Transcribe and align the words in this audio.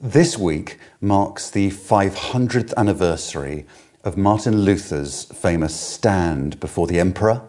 This 0.00 0.38
week 0.38 0.78
marks 1.00 1.50
the 1.50 1.70
500th 1.70 2.72
anniversary 2.76 3.66
of 4.04 4.16
Martin 4.16 4.62
Luther's 4.62 5.24
famous 5.24 5.74
stand 5.74 6.60
before 6.60 6.86
the 6.86 7.00
Emperor 7.00 7.42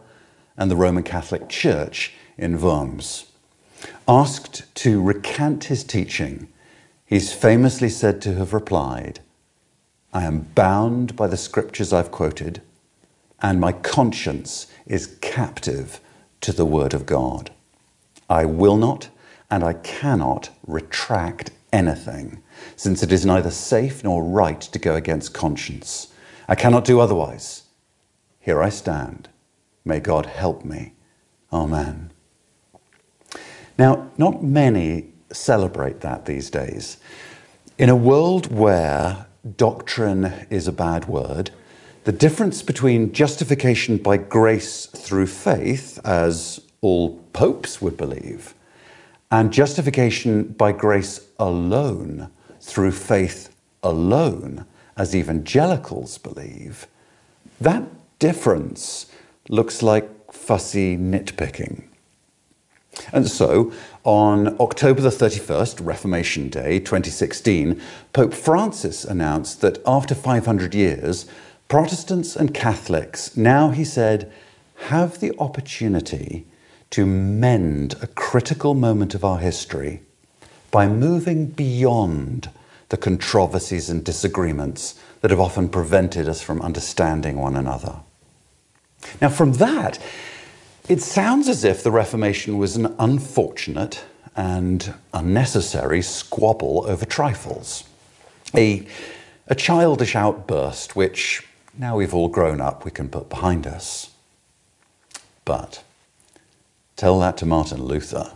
and 0.57 0.71
the 0.71 0.75
Roman 0.75 1.03
Catholic 1.03 1.47
Church 1.47 2.13
in 2.39 2.59
Worms. 2.59 3.27
Asked 4.07 4.63
to 4.77 4.99
recant 4.99 5.65
his 5.65 5.83
teaching, 5.83 6.47
he's 7.05 7.31
famously 7.31 7.87
said 7.87 8.19
to 8.23 8.33
have 8.33 8.51
replied, 8.51 9.19
I 10.11 10.23
am 10.23 10.47
bound 10.55 11.15
by 11.15 11.27
the 11.27 11.37
scriptures 11.37 11.93
I've 11.93 12.09
quoted, 12.09 12.63
and 13.43 13.59
my 13.59 13.73
conscience 13.73 14.65
is 14.87 15.19
captive 15.21 15.99
to 16.41 16.51
the 16.51 16.65
Word 16.65 16.95
of 16.95 17.05
God. 17.05 17.51
I 18.27 18.45
will 18.45 18.75
not 18.75 19.09
and 19.51 19.63
I 19.63 19.73
cannot 19.73 20.49
retract 20.65 21.51
anything, 21.71 22.41
since 22.75 23.03
it 23.03 23.11
is 23.11 23.25
neither 23.25 23.51
safe 23.51 24.03
nor 24.03 24.23
right 24.23 24.61
to 24.61 24.79
go 24.79 24.95
against 24.95 25.33
conscience. 25.33 26.13
I 26.47 26.55
cannot 26.55 26.85
do 26.85 26.99
otherwise. 26.99 27.63
Here 28.39 28.61
I 28.61 28.69
stand. 28.69 29.29
May 29.85 29.99
God 29.99 30.25
help 30.25 30.65
me. 30.65 30.93
Amen. 31.51 32.11
Now, 33.77 34.09
not 34.17 34.43
many 34.43 35.13
celebrate 35.31 36.01
that 36.01 36.25
these 36.25 36.49
days. 36.49 36.97
In 37.77 37.89
a 37.89 37.95
world 37.95 38.51
where 38.51 39.27
doctrine 39.57 40.33
is 40.49 40.67
a 40.67 40.71
bad 40.71 41.05
word, 41.07 41.51
the 42.03 42.11
difference 42.11 42.61
between 42.61 43.13
justification 43.13 43.97
by 43.97 44.17
grace 44.17 44.85
through 44.87 45.27
faith, 45.27 45.99
as 46.03 46.59
all 46.81 47.19
popes 47.33 47.81
would 47.81 47.97
believe, 47.97 48.53
and 49.31 49.53
justification 49.53 50.43
by 50.43 50.71
grace 50.71 51.27
alone, 51.37 52.29
through 52.59 52.91
faith 52.91 53.55
alone, 53.83 54.65
as 54.97 55.15
evangelicals 55.15 56.17
believe, 56.17 56.87
that 57.61 57.83
difference 58.19 59.11
looks 59.47 59.81
like 59.81 60.09
fussy 60.31 60.97
nitpicking. 60.97 61.83
And 63.13 63.27
so, 63.27 63.71
on 64.03 64.59
October 64.59 65.01
the 65.01 65.09
31st, 65.09 65.85
Reformation 65.85 66.49
Day 66.49 66.79
2016, 66.79 67.79
Pope 68.13 68.33
Francis 68.33 69.05
announced 69.05 69.61
that 69.61 69.81
after 69.85 70.15
500 70.15 70.75
years, 70.75 71.25
Protestants 71.67 72.35
and 72.35 72.53
Catholics 72.53 73.37
now, 73.37 73.69
he 73.69 73.83
said, 73.85 74.31
have 74.87 75.19
the 75.19 75.33
opportunity 75.39 76.45
to 76.91 77.05
mend 77.05 77.95
a 78.01 78.07
critical 78.07 78.73
moment 78.73 79.13
of 79.13 79.23
our 79.23 79.39
history 79.39 80.01
by 80.71 80.87
moving 80.87 81.47
beyond 81.47 82.49
the 82.89 82.97
controversies 82.97 83.89
and 83.89 84.03
disagreements 84.03 84.99
that 85.21 85.31
have 85.31 85.39
often 85.39 85.69
prevented 85.69 86.27
us 86.27 86.41
from 86.41 86.61
understanding 86.61 87.37
one 87.37 87.55
another. 87.55 87.97
Now, 89.21 89.29
from 89.29 89.53
that, 89.53 89.99
it 90.87 91.01
sounds 91.01 91.47
as 91.47 91.63
if 91.63 91.83
the 91.83 91.91
Reformation 91.91 92.57
was 92.57 92.75
an 92.75 92.95
unfortunate 92.97 94.03
and 94.35 94.93
unnecessary 95.13 96.01
squabble 96.01 96.85
over 96.87 97.05
trifles, 97.05 97.83
a, 98.55 98.87
a 99.47 99.55
childish 99.55 100.15
outburst 100.15 100.95
which, 100.95 101.47
now 101.77 101.97
we've 101.97 102.13
all 102.13 102.29
grown 102.29 102.59
up, 102.59 102.85
we 102.85 102.91
can 102.91 103.09
put 103.09 103.29
behind 103.29 103.67
us. 103.67 104.11
But 105.45 105.83
Tell 106.99 107.17
that 107.21 107.37
to 107.37 107.45
Martin 107.45 107.81
Luther, 107.81 108.33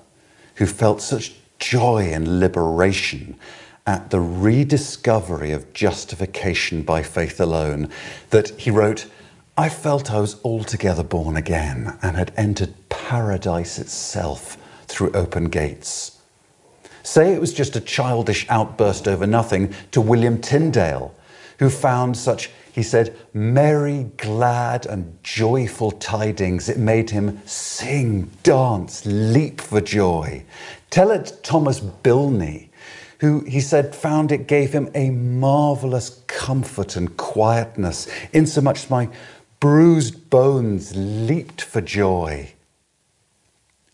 who 0.56 0.66
felt 0.66 1.02
such 1.02 1.33
joy 1.59 2.14
and 2.14 2.39
liberation 2.39 3.38
at 3.86 4.09
the 4.09 4.22
rediscovery 4.22 5.52
of 5.52 5.73
justification 5.73 6.81
by 6.81 7.03
faith 7.03 7.41
alone 7.41 7.89
that 8.30 8.52
he 8.52 8.72
wrote, 8.72 9.08
I 9.58 9.67
felt 9.67 10.14
I 10.14 10.22
was 10.22 10.41
altogether 10.45 11.03
born 11.03 11.36
again 11.36 11.97
and 12.02 12.16
had 12.16 12.31
entered 12.38 12.73
paradise 12.88 13.79
itself 13.79 14.56
through 14.88 15.12
open 15.12 15.50
gates. 15.50 16.22
Say 17.03 17.34
it 17.34 17.41
was 17.41 17.53
just 17.53 17.75
a 17.75 17.81
childish 17.81 18.46
outburst 18.47 19.09
over 19.09 19.28
nothing 19.28 19.73
to 19.91 20.00
William 20.00 20.40
Tyndale, 20.40 21.13
who 21.59 21.69
found 21.69 22.16
such 22.16 22.50
he 22.73 22.81
said, 22.81 23.16
merry, 23.35 24.09
glad, 24.17 24.88
and 24.88 25.19
joyful 25.22 25.91
tidings. 25.91 26.67
It 26.69 26.79
made 26.79 27.11
him 27.11 27.39
sing, 27.45 28.31
dance, 28.41 29.06
leap 29.06 29.61
for 29.61 29.79
joy. 29.79 30.44
Tell 30.89 31.11
it 31.11 31.39
Thomas 31.44 31.79
Bilney, 31.79 32.69
who 33.19 33.41
he 33.41 33.61
said 33.61 33.95
found 33.95 34.31
it 34.31 34.47
gave 34.47 34.73
him 34.73 34.89
a 34.95 35.11
marvelous 35.11 36.23
comfort 36.25 36.95
and 36.95 37.16
quietness, 37.16 38.07
insomuch 38.34 38.90
my 38.90 39.07
bruised 39.59 40.31
bones 40.31 40.95
leaped 40.95 41.61
for 41.61 41.79
joy. 41.79 42.53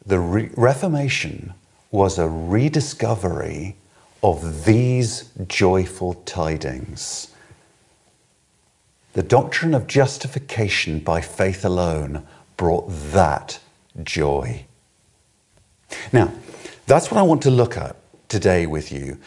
The 0.06 0.20
Re- 0.20 0.52
Reformation 0.56 1.54
was 1.92 2.18
a 2.18 2.30
rediscovery 2.30 3.76
of 4.24 4.64
these 4.64 5.32
joyful 5.50 6.14
tidings. 6.14 7.34
The 9.14 9.24
doctrine 9.24 9.74
of 9.74 9.88
justification 9.88 11.00
by 11.00 11.22
faith 11.22 11.66
alone 11.66 12.26
brought 12.58 12.88
that 13.12 13.60
joy. 14.04 14.66
Now, 16.14 16.32
that's 16.86 17.10
what 17.10 17.18
I 17.20 17.24
want 17.24 17.42
to 17.44 17.52
look 17.52 17.76
at 17.76 17.96
today 18.28 18.68
with 18.68 18.92
you. 18.92 19.18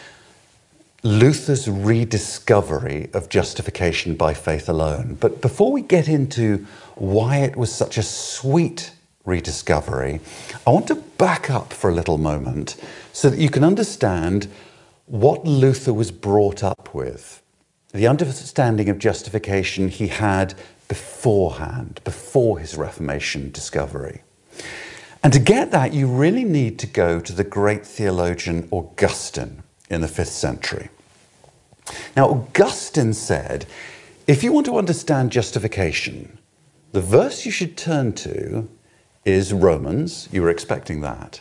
Luther's 1.02 1.68
rediscovery 1.68 3.10
of 3.12 3.28
justification 3.28 4.14
by 4.14 4.34
faith 4.34 4.68
alone. 4.68 5.16
But 5.18 5.40
before 5.40 5.72
we 5.72 5.82
get 5.82 6.08
into 6.08 6.64
why 6.94 7.38
it 7.38 7.56
was 7.56 7.74
such 7.74 7.98
a 7.98 8.02
sweet 8.04 8.92
rediscovery, 9.24 10.20
I 10.64 10.70
want 10.70 10.86
to 10.88 10.94
back 10.94 11.50
up 11.50 11.72
for 11.72 11.90
a 11.90 11.94
little 11.94 12.18
moment 12.18 12.76
so 13.12 13.28
that 13.30 13.40
you 13.40 13.50
can 13.50 13.64
understand 13.64 14.46
what 15.06 15.44
Luther 15.44 15.92
was 15.92 16.12
brought 16.12 16.62
up 16.62 16.94
with 16.94 17.41
the 17.92 18.06
understanding 18.06 18.88
of 18.88 18.98
justification 18.98 19.88
he 19.88 20.08
had 20.08 20.54
beforehand, 20.88 22.00
before 22.04 22.58
his 22.58 22.76
Reformation 22.76 23.50
discovery. 23.50 24.22
And 25.22 25.32
to 25.32 25.38
get 25.38 25.70
that, 25.70 25.92
you 25.92 26.06
really 26.06 26.44
need 26.44 26.78
to 26.80 26.86
go 26.86 27.20
to 27.20 27.32
the 27.32 27.44
great 27.44 27.86
theologian 27.86 28.68
Augustine 28.70 29.62
in 29.88 30.00
the 30.00 30.08
fifth 30.08 30.32
century. 30.32 30.88
Now, 32.16 32.28
Augustine 32.28 33.12
said 33.12 33.66
if 34.26 34.44
you 34.44 34.52
want 34.52 34.66
to 34.66 34.78
understand 34.78 35.32
justification, 35.32 36.38
the 36.92 37.00
verse 37.00 37.44
you 37.44 37.50
should 37.50 37.76
turn 37.76 38.12
to 38.14 38.68
is 39.24 39.52
Romans. 39.52 40.28
You 40.30 40.42
were 40.42 40.50
expecting 40.50 41.00
that. 41.00 41.40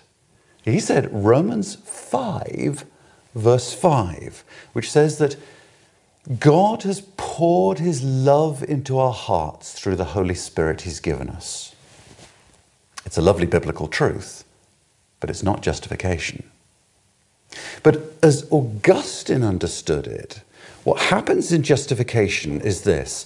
He 0.64 0.80
said 0.80 1.10
Romans 1.12 1.76
5, 1.76 2.86
verse 3.36 3.74
5, 3.74 4.44
which 4.74 4.92
says 4.92 5.18
that 5.20 5.36
God 6.40 6.84
has 6.84 7.02
poured 7.18 7.80
his 7.80 8.04
love 8.04 8.64
into 8.64 9.00
our 9.00 9.14
hearts 9.14 9.74
through 9.74 9.96
the 9.96 10.06
Holy 10.06 10.36
Spirit 10.36 10.82
he's 10.82 11.00
given 11.00 11.30
us. 11.30 11.76
It's 13.06 13.18
a 13.18 13.22
lovely 13.22 13.48
biblical 13.48 13.88
truth, 13.88 14.44
but 15.20 15.32
it's 15.32 15.42
not 15.42 15.64
justification. 15.64 16.44
But 17.82 18.14
as 18.22 18.48
Augustine 18.52 19.44
understood 19.44 20.06
it, 20.06 20.42
what 20.84 21.02
happens 21.02 21.52
in 21.52 21.64
justification 21.64 22.62
is 22.62 22.84
this 22.84 23.26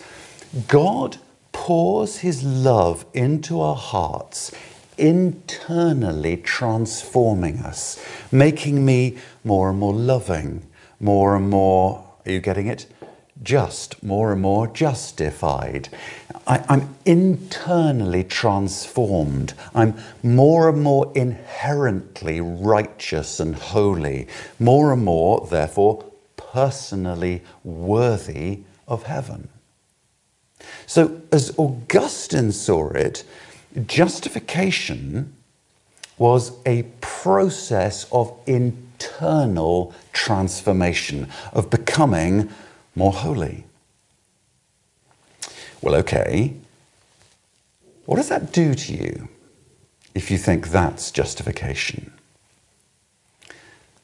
God 0.68 1.18
pours 1.52 2.20
his 2.20 2.44
love 2.44 3.06
into 3.14 3.60
our 3.60 3.76
hearts, 3.76 4.52
internally 4.98 6.38
transforming 6.38 7.60
us, 7.60 8.04
making 8.32 8.86
me 8.86 9.18
more 9.44 9.70
and 9.70 9.80
more 9.80 9.94
loving, 9.94 10.66
more 11.02 11.36
and 11.36 11.50
more 11.50 12.05
are 12.26 12.32
you 12.32 12.40
getting 12.40 12.68
it? 12.68 12.88
Just, 13.44 14.02
more 14.02 14.32
and 14.32 14.42
more 14.42 14.68
justified. 14.68 15.90
I, 16.48 16.64
am 16.70 16.96
internally 17.06 18.24
transformed. 18.24 19.54
I'm 19.74 19.96
more 20.24 20.70
and 20.70 20.82
more 20.82 21.12
inherently 21.16 22.40
righteous 22.40 23.40
and 23.40 23.56
holy. 23.56 24.28
More 24.58 24.94
and 24.94 25.04
more, 25.04 25.48
therefore, 25.50 26.06
personally 26.38 27.44
worthy 27.64 28.62
of 28.88 29.04
heaven. 29.04 29.50
So, 30.88 31.22
as 31.32 31.54
Augustine 31.58 32.52
saw 32.52 32.90
it, 32.90 33.24
justification 33.86 35.34
was 36.18 36.54
a 36.66 36.84
process 37.02 38.06
of 38.12 38.34
internal 38.96 39.94
transformation, 40.14 41.28
of 41.54 41.70
becoming 41.70 42.50
more 42.96 43.12
holy. 43.12 43.66
Well, 45.82 45.96
okay. 45.96 46.54
What 48.06 48.18
does 48.18 48.30
that 48.30 48.54
do 48.54 48.74
to 48.74 48.94
you 48.94 49.28
if 50.14 50.32
you 50.32 50.38
think 50.38 50.70
that's 50.70 51.12
justification? 51.12 52.14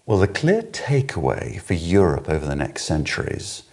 Well, 0.05 0.19
the 0.19 0.27
clear 0.27 0.63
takeaway 0.63 1.61
for 1.61 1.75
Europe 1.75 2.27
over 2.27 2.45
the 2.45 2.55
next 2.55 2.83
centuries 2.83 3.63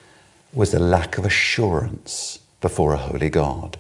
was 0.53 0.73
a 0.73 0.79
lack 0.79 1.19
of 1.19 1.25
assurance 1.25 2.39
before 2.61 2.93
a 2.93 2.99
holy 2.99 3.31
God. 3.31 3.79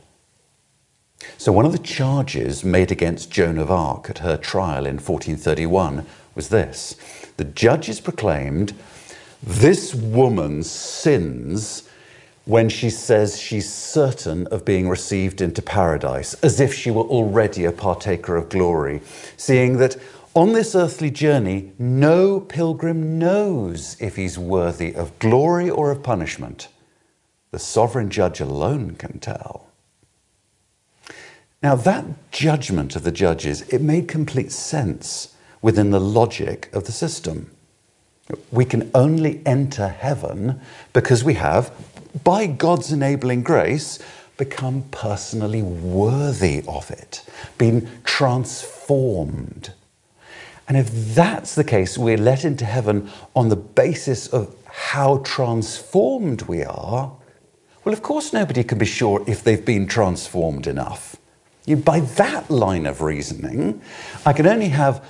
So, 1.37 1.53
one 1.53 1.67
of 1.67 1.73
the 1.73 1.79
charges 1.79 2.65
made 2.65 2.91
against 2.91 3.31
Joan 3.31 3.59
of 3.59 3.71
Arc 3.71 4.09
at 4.09 4.19
her 4.19 4.37
trial 4.37 4.87
in 4.87 4.97
1431 4.97 6.07
was 6.39 6.49
this 6.49 6.95
the 7.37 7.45
judges 7.45 8.01
proclaimed, 8.01 8.73
This 9.43 9.95
woman 9.95 10.63
sins 10.63 11.83
when 12.47 12.71
she 12.71 12.89
says 12.89 13.39
she's 13.39 13.71
certain 13.71 14.47
of 14.47 14.65
being 14.65 14.89
received 14.89 15.43
into 15.43 15.61
paradise, 15.61 16.33
as 16.35 16.61
if 16.61 16.73
she 16.73 16.91
were 16.91 17.03
already 17.03 17.67
a 17.67 17.73
partaker 17.73 18.37
of 18.37 18.49
glory, 18.49 19.03
seeing 19.37 19.77
that 19.79 19.97
on 20.35 20.53
this 20.53 20.75
earthly 20.75 21.11
journey, 21.11 21.73
no 21.79 22.41
pilgrim 22.41 23.19
knows 23.19 23.97
if 24.01 24.17
he's 24.17 24.39
worthy 24.39 24.95
of 24.95 25.19
glory 25.19 25.69
or 25.69 25.91
of 25.91 26.03
punishment. 26.03 26.69
The 27.51 27.59
sovereign 27.59 28.11
judge 28.11 28.41
alone 28.41 28.95
can 28.95 29.19
tell. 29.19 29.67
Now, 31.63 31.75
that 31.75 32.31
judgment 32.31 32.95
of 32.95 33.03
the 33.03 33.11
judges, 33.11 33.63
it 33.63 33.83
made 33.83 34.07
complete 34.07 34.53
sense 34.53 35.35
within 35.63 35.91
the 35.91 36.01
logic 36.01 36.69
of 36.73 36.85
the 36.85 36.93
system. 36.93 37.51
We 38.51 38.65
can 38.65 38.91
only 38.95 39.43
enter 39.47 39.89
heaven 39.89 40.61
because 40.93 41.25
we 41.25 41.35
have, 41.35 41.73
by 42.25 42.47
God's 42.47 42.93
enabling 42.93 43.43
grace, 43.43 43.99
become 44.37 44.85
personally 44.91 45.63
worthy 45.63 46.63
of 46.69 46.91
it, 46.91 47.25
been 47.57 47.91
transformed. 48.05 49.73
And 50.69 50.77
if 50.77 51.15
that's 51.15 51.55
the 51.55 51.65
case, 51.65 51.97
we're 51.97 52.19
let 52.19 52.45
into 52.45 52.65
heaven 52.65 53.11
on 53.35 53.49
the 53.49 53.57
basis 53.57 54.29
of 54.29 54.55
how 54.67 55.19
transformed 55.19 56.43
we 56.43 56.63
are, 56.63 57.13
well, 57.85 57.95
of 57.95 58.03
course, 58.03 58.35
nobody 58.35 58.63
can 58.65 58.77
be 58.77 58.85
sure 58.85 59.25
if 59.27 59.43
they've 59.43 59.65
been 59.65 59.87
transformed 59.87 60.67
enough. 60.67 61.17
You, 61.65 61.77
by 61.77 62.01
that 62.01 62.51
line 62.51 62.85
of 62.85 63.01
reasoning, 63.01 63.81
I 64.27 64.35
can 64.35 64.47
only 64.47 64.69
have 64.69 65.03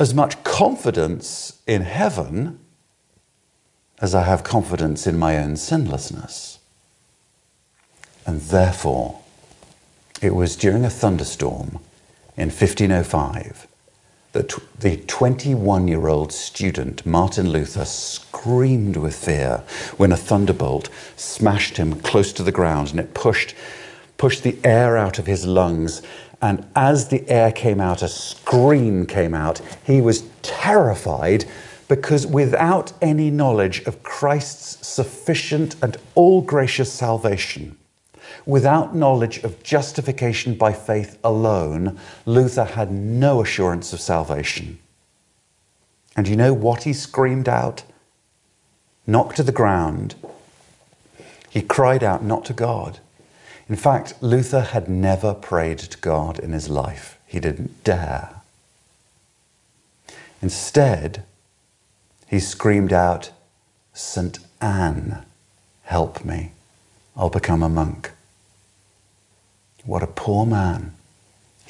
as 0.00 0.14
much 0.14 0.42
confidence 0.42 1.60
in 1.66 1.82
heaven 1.82 2.58
as 4.00 4.14
I 4.14 4.22
have 4.22 4.42
confidence 4.42 5.06
in 5.06 5.18
my 5.18 5.36
own 5.36 5.56
sinlessness. 5.56 6.58
And 8.26 8.40
therefore, 8.40 9.20
it 10.22 10.34
was 10.34 10.56
during 10.56 10.86
a 10.86 10.90
thunderstorm 10.90 11.80
in 12.34 12.48
1505 12.48 13.68
that 14.32 14.54
the 14.78 14.96
21 14.96 15.86
year 15.86 16.08
old 16.08 16.32
student 16.32 17.04
Martin 17.04 17.50
Luther 17.50 17.84
screamed 17.84 18.96
with 18.96 19.14
fear 19.14 19.64
when 19.98 20.12
a 20.12 20.16
thunderbolt 20.16 20.88
smashed 21.16 21.76
him 21.76 22.00
close 22.00 22.32
to 22.32 22.42
the 22.42 22.52
ground 22.52 22.90
and 22.90 23.00
it 23.00 23.12
pushed 23.12 23.54
pushed 24.20 24.42
the 24.42 24.58
air 24.64 24.98
out 24.98 25.18
of 25.18 25.26
his 25.26 25.46
lungs. 25.46 26.02
And 26.42 26.66
as 26.74 27.08
the 27.08 27.28
air 27.28 27.52
came 27.52 27.80
out, 27.80 28.02
a 28.02 28.08
scream 28.08 29.06
came 29.06 29.34
out. 29.34 29.60
He 29.84 30.00
was 30.00 30.22
terrified 30.42 31.44
because 31.86 32.26
without 32.26 32.92
any 33.02 33.30
knowledge 33.30 33.82
of 33.82 34.02
Christ's 34.02 34.86
sufficient 34.86 35.76
and 35.82 35.96
all 36.14 36.40
gracious 36.40 36.92
salvation, 36.92 37.76
without 38.46 38.94
knowledge 38.94 39.38
of 39.38 39.62
justification 39.62 40.54
by 40.54 40.72
faith 40.72 41.18
alone, 41.22 41.98
Luther 42.24 42.64
had 42.64 42.90
no 42.90 43.42
assurance 43.42 43.92
of 43.92 44.00
salvation. 44.00 44.78
And 46.16 46.28
you 46.28 46.36
know 46.36 46.54
what 46.54 46.84
he 46.84 46.92
screamed 46.92 47.48
out? 47.48 47.82
Knocked 49.06 49.36
to 49.36 49.42
the 49.42 49.52
ground. 49.52 50.14
He 51.50 51.62
cried 51.62 52.04
out 52.04 52.22
not 52.22 52.44
to 52.46 52.52
God, 52.52 53.00
in 53.70 53.76
fact, 53.76 54.14
Luther 54.20 54.62
had 54.62 54.88
never 54.88 55.32
prayed 55.32 55.78
to 55.78 55.98
God 55.98 56.40
in 56.40 56.50
his 56.50 56.68
life. 56.68 57.20
He 57.24 57.38
didn't 57.38 57.84
dare. 57.84 58.40
Instead, 60.42 61.22
he 62.26 62.40
screamed 62.40 62.92
out, 62.92 63.30
St. 63.94 64.40
Anne, 64.60 65.24
help 65.84 66.24
me. 66.24 66.50
I'll 67.16 67.30
become 67.30 67.62
a 67.62 67.68
monk. 67.68 68.10
What 69.84 70.02
a 70.02 70.08
poor 70.08 70.44
man. 70.44 70.94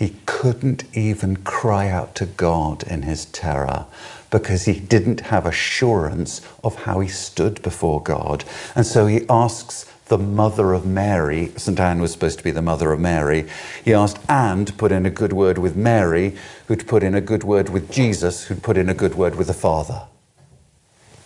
He 0.00 0.16
couldn't 0.24 0.84
even 0.96 1.36
cry 1.36 1.90
out 1.90 2.14
to 2.14 2.24
God 2.24 2.84
in 2.84 3.02
his 3.02 3.26
terror 3.26 3.84
because 4.30 4.64
he 4.64 4.80
didn't 4.80 5.20
have 5.20 5.44
assurance 5.44 6.40
of 6.64 6.84
how 6.84 7.00
he 7.00 7.08
stood 7.08 7.60
before 7.60 8.02
God. 8.02 8.44
And 8.74 8.86
so 8.86 9.06
he 9.06 9.26
asks 9.28 9.84
the 10.06 10.16
mother 10.16 10.72
of 10.72 10.86
Mary. 10.86 11.52
St. 11.58 11.78
Anne 11.78 12.00
was 12.00 12.12
supposed 12.12 12.38
to 12.38 12.44
be 12.44 12.50
the 12.50 12.62
mother 12.62 12.92
of 12.92 12.98
Mary. 12.98 13.46
He 13.84 13.92
asked 13.92 14.18
Anne 14.26 14.64
to 14.64 14.72
put 14.72 14.90
in 14.90 15.04
a 15.04 15.10
good 15.10 15.34
word 15.34 15.58
with 15.58 15.76
Mary, 15.76 16.34
who'd 16.66 16.88
put 16.88 17.02
in 17.02 17.14
a 17.14 17.20
good 17.20 17.44
word 17.44 17.68
with 17.68 17.92
Jesus, 17.92 18.44
who'd 18.44 18.62
put 18.62 18.78
in 18.78 18.88
a 18.88 18.94
good 18.94 19.16
word 19.16 19.34
with 19.34 19.48
the 19.48 19.52
Father. 19.52 20.04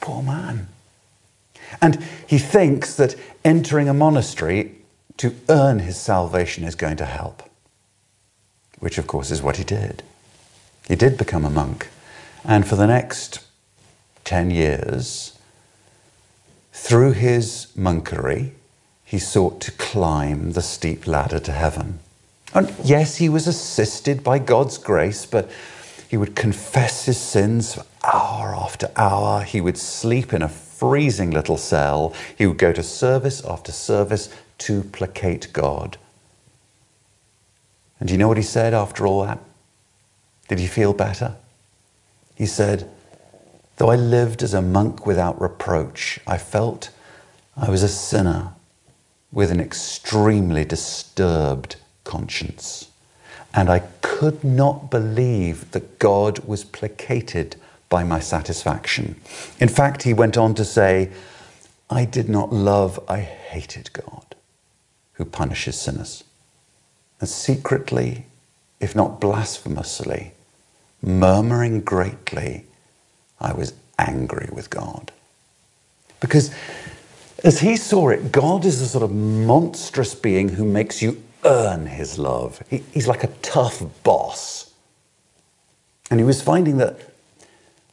Poor 0.00 0.20
man. 0.20 0.67
And 1.81 2.05
he 2.27 2.38
thinks 2.38 2.97
that 2.97 3.15
entering 3.44 3.88
a 3.88 3.94
monastery 3.94 4.75
to 5.19 5.32
earn 5.49 5.79
his 5.79 5.97
salvation 5.97 6.65
is 6.65 6.75
going 6.75 6.97
to 6.97 7.06
help, 7.06 7.49
which 8.79 8.99
of 8.99 9.06
course 9.06 9.31
is 9.31 9.43
what 9.43 9.56
he 9.56 9.65
did. 9.65 10.03
He 10.88 10.97
did 10.97 11.17
become 11.17 11.44
a 11.44 11.50
monk. 11.50 11.88
And 12.44 12.67
for 12.67 12.76
the 12.76 12.87
next 12.87 13.41
10 14.25 14.50
years, 14.50 15.38
through 16.73 17.12
his 17.12 17.69
monkery, 17.76 18.53
he 19.05 19.19
sought 19.19 19.61
to 19.62 19.73
climb 19.73 20.53
the 20.53 20.62
steep 20.62 21.06
ladder 21.06 21.38
to 21.38 21.53
heaven. 21.53 22.00
And 22.55 22.75
yes, 22.82 23.17
he 23.17 23.29
was 23.29 23.47
assisted 23.47 24.23
by 24.23 24.38
God's 24.38 24.79
grace, 24.79 25.25
but 25.27 25.50
he 26.09 26.17
would 26.17 26.37
confess 26.37 27.06
his 27.06 27.19
sins 27.19 27.79
hour 28.05 28.55
after 28.55 28.91
hour. 28.97 29.43
He 29.43 29.61
would 29.61 29.79
sleep 29.79 30.32
in 30.32 30.43
a 30.43 30.49
freezing 30.49 31.31
little 31.31 31.56
cell. 31.56 32.15
He 32.37 32.47
would 32.47 32.59
go 32.59 32.73
to 32.73 32.82
service 32.82 33.44
after 33.44 33.73
service 33.73 34.29
to 34.59 34.82
placate 34.85 35.53
God. 35.53 35.97
And 38.05 38.09
do 38.11 38.12
you 38.12 38.19
know 38.19 38.29
what 38.29 38.37
he 38.37 38.43
said 38.43 38.75
after 38.75 39.06
all 39.06 39.25
that? 39.25 39.39
Did 40.49 40.59
he 40.59 40.67
feel 40.67 40.93
better? 40.93 41.37
He 42.35 42.45
said, 42.45 42.87
Though 43.79 43.89
I 43.89 43.97
lived 43.97 44.43
as 44.43 44.53
a 44.53 44.61
monk 44.61 45.06
without 45.06 45.41
reproach, 45.41 46.21
I 46.27 46.37
felt 46.37 46.91
I 47.56 47.70
was 47.70 47.82
a 47.82 47.89
sinner 47.89 48.53
with 49.32 49.51
an 49.51 49.58
extremely 49.58 50.67
disturbed 50.67 51.77
conscience. 52.05 52.91
And 53.55 53.70
I 53.70 53.79
could 54.03 54.44
not 54.44 54.91
believe 54.91 55.70
that 55.70 55.99
God 55.99 56.41
was 56.41 56.63
placated 56.63 57.56
by 57.89 58.05
my 58.05 58.20
satisfaction. 58.20 59.19
In 59.58 59.70
fact, 59.70 60.03
he 60.03 60.13
went 60.13 60.37
on 60.37 60.55
to 60.56 60.65
say, 60.67 61.11
I 61.89 62.05
did 62.05 62.29
not 62.29 62.53
love, 62.53 63.03
I 63.08 63.20
hated 63.20 63.94
God, 63.94 64.34
who 65.15 65.25
punishes 65.25 65.81
sinners. 65.81 66.23
And 67.21 67.29
secretly, 67.29 68.27
if 68.81 68.94
not 68.94 69.21
blasphemously, 69.21 70.33
murmuring 71.03 71.81
greatly, 71.81 72.67
I 73.41 73.53
was 73.53 73.75
angry 73.99 74.49
with 74.53 74.71
God. 74.71 75.13
Because 76.21 76.55
as 77.43 77.61
he 77.61 77.77
saw 77.77 78.09
it, 78.09 78.33
God 78.33 78.65
is 78.65 78.81
a 78.81 78.89
sort 78.89 79.05
of 79.05 79.13
monstrous 79.13 80.15
being 80.15 80.51
who 80.51 80.65
makes 80.65 81.03
you 81.03 81.23
earn 81.44 81.87
his 81.87 82.19
love. 82.19 82.63
He, 82.71 82.83
he's 82.93 83.06
like 83.06 83.23
a 83.23 83.29
tough 83.43 83.83
boss. 84.03 84.73
And 86.11 86.19
he 86.19 86.25
was 86.25 86.43
finding 86.43 86.79
that 86.79 86.99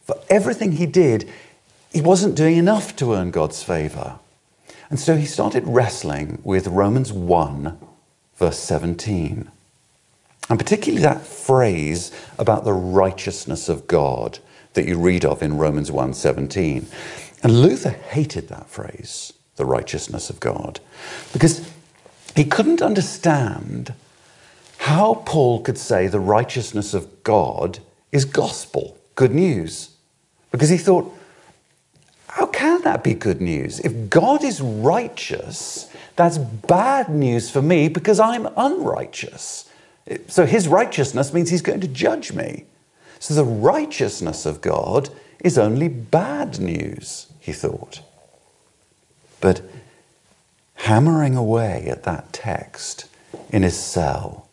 for 0.06 0.18
everything 0.30 0.74
he 0.74 0.86
did, 0.86 1.30
he 1.92 2.01
wasn't 2.01 2.36
doing 2.36 2.58
enough 2.58 2.96
to 2.98 3.13
earn 3.13 3.32
God's 3.32 3.63
favor. 3.63 4.20
And 4.90 5.00
so 5.00 5.16
he 5.16 5.25
started 5.25 5.63
wrestling 5.66 6.40
with 6.44 6.68
Romans 6.68 7.13
1, 7.13 7.78
verse 8.41 8.57
17. 8.57 9.51
And 10.50 10.60
particularly 10.60 11.03
that 11.03 11.21
phrase 11.21 12.12
about 12.39 12.63
the 12.63 12.74
righteousness 12.74 13.69
of 13.69 13.86
God 13.86 14.39
that 14.74 14.88
you 14.88 14.98
read 14.98 15.24
of 15.24 15.43
in 15.43 15.60
Romans 15.60 15.91
1:17. 15.91 16.88
And 17.43 17.62
Luther 17.62 17.91
hated 17.91 18.48
that 18.48 18.67
phrase 18.67 19.31
the 19.57 19.65
righteousness 19.65 20.31
of 20.31 20.39
God. 20.39 20.79
Because 21.31 21.62
he 22.36 22.43
couldn't 22.43 22.81
understand 22.81 23.93
how 24.77 25.21
Paul 25.25 25.62
could 25.62 25.77
say 25.77 26.07
the 26.07 26.19
righteousness 26.19 26.95
of 26.95 27.24
God 27.24 27.77
is 28.12 28.25
gospel, 28.25 28.98
good 29.13 29.36
news. 29.36 29.89
Because 30.50 30.69
he 30.69 30.77
thought, 30.77 31.15
how 32.25 32.48
can 32.48 32.81
that 32.81 33.03
be 33.03 33.13
good 33.13 33.39
news? 33.39 33.79
If 33.81 34.10
God 34.10 34.43
is 34.43 34.62
righteous, 34.62 35.90
that's 36.15 36.38
bad 36.38 37.10
news 37.10 37.50
for 37.50 37.62
me 37.62 37.88
because 37.88 38.20
I'm 38.20 38.48
unrighteous. 38.58 39.70
So 40.27 40.46
his 40.46 40.68
righteousness 40.68 41.34
means 41.34 41.50
he's 41.50 41.62
going 41.62 41.82
to 41.82 41.88
judge 41.88 42.34
me. 42.34 42.65
So 43.20 43.34
the 43.34 43.46
righteousness 43.46 44.46
of 44.46 44.62
God 44.62 45.10
is 45.44 45.58
only 45.58 45.88
bad 45.88 46.60
news, 46.60 47.27
he 47.39 47.51
thought. 47.51 48.01
But 49.39 49.62
hammering 50.75 51.36
away 51.36 51.88
at 51.88 52.03
that 52.03 52.34
text 52.34 53.06
in 53.50 53.63
his 53.63 53.77
cell, 53.77 54.50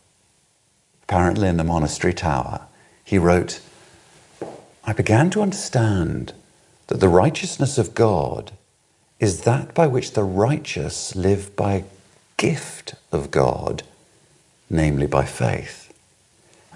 apparently 1.05 1.49
in 1.49 1.57
the 1.57 1.65
monastery 1.65 2.15
tower, 2.15 2.67
he 3.05 3.19
wrote, 3.19 3.61
I 4.85 4.93
began 4.93 5.31
to 5.31 5.43
understand 5.43 6.33
that 6.89 7.01
the 7.01 7.09
righteousness 7.09 7.79
of 7.79 7.95
God 7.95 8.53
is 9.21 9.43
that 9.43 9.75
by 9.75 9.87
which 9.87 10.13
the 10.13 10.23
righteous 10.23 11.15
live 11.17 11.55
by 11.57 11.85
gift 12.37 12.95
of 13.11 13.31
God, 13.31 13.83
namely 14.71 15.07
by 15.07 15.25
faith. 15.25 15.93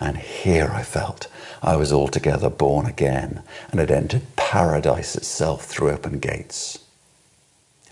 And 0.01 0.19
here 0.19 0.71
I 0.73 0.83
felt 0.83 1.29
I 1.63 1.77
was 1.77 1.93
altogether 1.93 2.51
born 2.51 2.87
again 2.87 3.43
and 3.71 3.79
had 3.79 3.91
entered 3.91 4.23
paradise 4.35 5.15
itself 5.15 5.65
through 5.65 5.91
open 5.91 6.19
gates. 6.19 6.81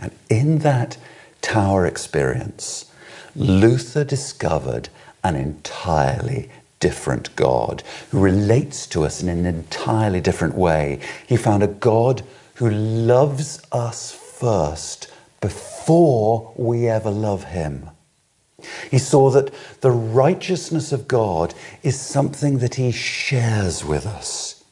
And 0.00 0.11
in 0.28 0.59
that 0.59 0.97
tower 1.40 1.87
experience, 1.87 2.87
Luther 3.37 4.02
discovered 4.02 4.88
an 5.23 5.37
entirely 5.37 6.50
different 6.80 7.37
God 7.37 7.85
who 8.11 8.19
relates 8.19 8.87
to 8.88 9.04
us 9.04 9.23
in 9.23 9.28
an 9.28 9.47
entirely 9.47 10.21
different 10.21 10.57
way. 10.57 10.99
He 11.26 11.37
found 11.37 11.62
a 11.62 11.69
God 11.69 12.25
who 12.54 12.69
loves 12.69 13.62
us 13.71 14.12
first 14.40 15.12
before 15.40 16.52
we 16.56 16.88
ever 16.88 17.11
love 17.11 17.44
him. 17.44 17.90
He 18.90 18.99
saw 18.99 19.30
that 19.30 19.52
the 19.80 19.90
righteousness 19.90 20.92
of 20.92 21.09
God 21.09 21.54
is 21.82 21.99
something 21.99 22.59
that 22.59 22.75
he 22.75 22.90
shares 22.90 23.85
with 23.85 24.06
us. 24.06 24.64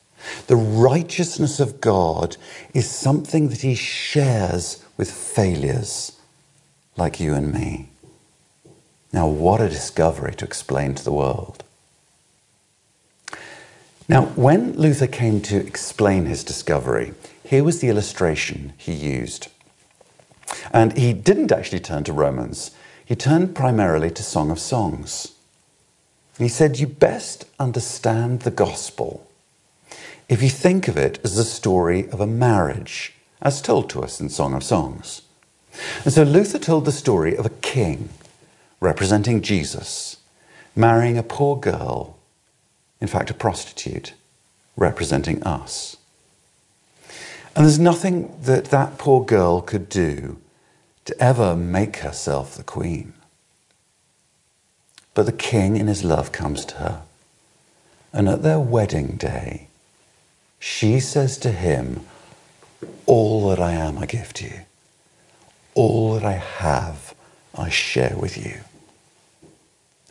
The 0.46 0.56
righteousness 0.56 1.60
of 1.60 1.80
God 1.80 2.36
is 2.74 2.90
something 2.90 3.48
that 3.48 3.62
he 3.62 3.74
shares 3.74 4.84
with 4.96 5.10
failures 5.10 6.12
like 6.96 7.20
you 7.20 7.34
and 7.34 7.52
me. 7.52 7.90
Now, 9.12 9.26
what 9.26 9.60
a 9.60 9.68
discovery 9.68 10.34
to 10.34 10.44
explain 10.44 10.94
to 10.94 11.04
the 11.04 11.12
world. 11.12 11.64
Now, 14.06 14.26
when 14.36 14.72
Luther 14.74 15.06
came 15.06 15.40
to 15.42 15.56
explain 15.56 16.26
his 16.26 16.44
discovery, 16.44 17.14
here 17.44 17.64
was 17.64 17.80
the 17.80 17.88
illustration 17.88 18.74
he 18.76 18.92
used. 18.92 19.48
And 20.72 20.96
he 20.96 21.12
didn't 21.12 21.52
actually 21.52 21.80
turn 21.80 22.04
to 22.04 22.12
Romans, 22.12 22.70
he 23.04 23.16
turned 23.16 23.54
primarily 23.54 24.10
to 24.10 24.22
Song 24.22 24.50
of 24.50 24.58
Songs. 24.58 25.32
He 26.38 26.48
said, 26.48 26.78
You 26.78 26.86
best 26.86 27.46
understand 27.58 28.40
the 28.40 28.50
gospel 28.50 29.26
if 30.28 30.42
you 30.42 30.50
think 30.50 30.88
of 30.88 30.96
it 30.98 31.18
as 31.24 31.36
the 31.36 31.44
story 31.44 32.08
of 32.10 32.20
a 32.20 32.26
marriage, 32.26 33.14
as 33.40 33.62
told 33.62 33.88
to 33.90 34.02
us 34.02 34.20
in 34.20 34.28
Song 34.28 34.52
of 34.54 34.62
Songs. 34.62 35.22
And 36.04 36.12
so 36.12 36.22
Luther 36.22 36.58
told 36.58 36.84
the 36.84 36.92
story 36.92 37.34
of 37.36 37.46
a 37.46 37.50
king 37.50 38.10
representing 38.80 39.40
Jesus 39.42 40.18
marrying 40.76 41.18
a 41.18 41.22
poor 41.22 41.56
girl, 41.56 42.16
in 43.00 43.08
fact, 43.08 43.30
a 43.30 43.34
prostitute, 43.34 44.14
representing 44.76 45.42
us. 45.42 45.96
And 47.56 47.64
there's 47.64 47.80
nothing 47.80 48.32
that 48.42 48.66
that 48.66 48.96
poor 48.96 49.24
girl 49.24 49.60
could 49.60 49.88
do 49.88 50.36
to 51.08 51.22
ever 51.22 51.56
make 51.56 51.96
herself 51.98 52.54
the 52.54 52.62
queen. 52.62 53.14
But 55.14 55.24
the 55.24 55.32
king, 55.32 55.78
in 55.78 55.86
his 55.86 56.04
love, 56.04 56.32
comes 56.32 56.66
to 56.66 56.74
her. 56.76 57.02
And 58.12 58.28
at 58.28 58.42
their 58.42 58.60
wedding 58.60 59.16
day, 59.16 59.68
she 60.58 61.00
says 61.00 61.38
to 61.38 61.50
him, 61.50 62.04
All 63.06 63.48
that 63.48 63.58
I 63.58 63.72
am, 63.72 63.96
I 63.96 64.04
give 64.04 64.34
to 64.34 64.44
you. 64.44 64.60
All 65.74 66.12
that 66.12 66.24
I 66.24 66.32
have, 66.32 67.14
I 67.54 67.70
share 67.70 68.14
with 68.14 68.36
you. 68.36 68.60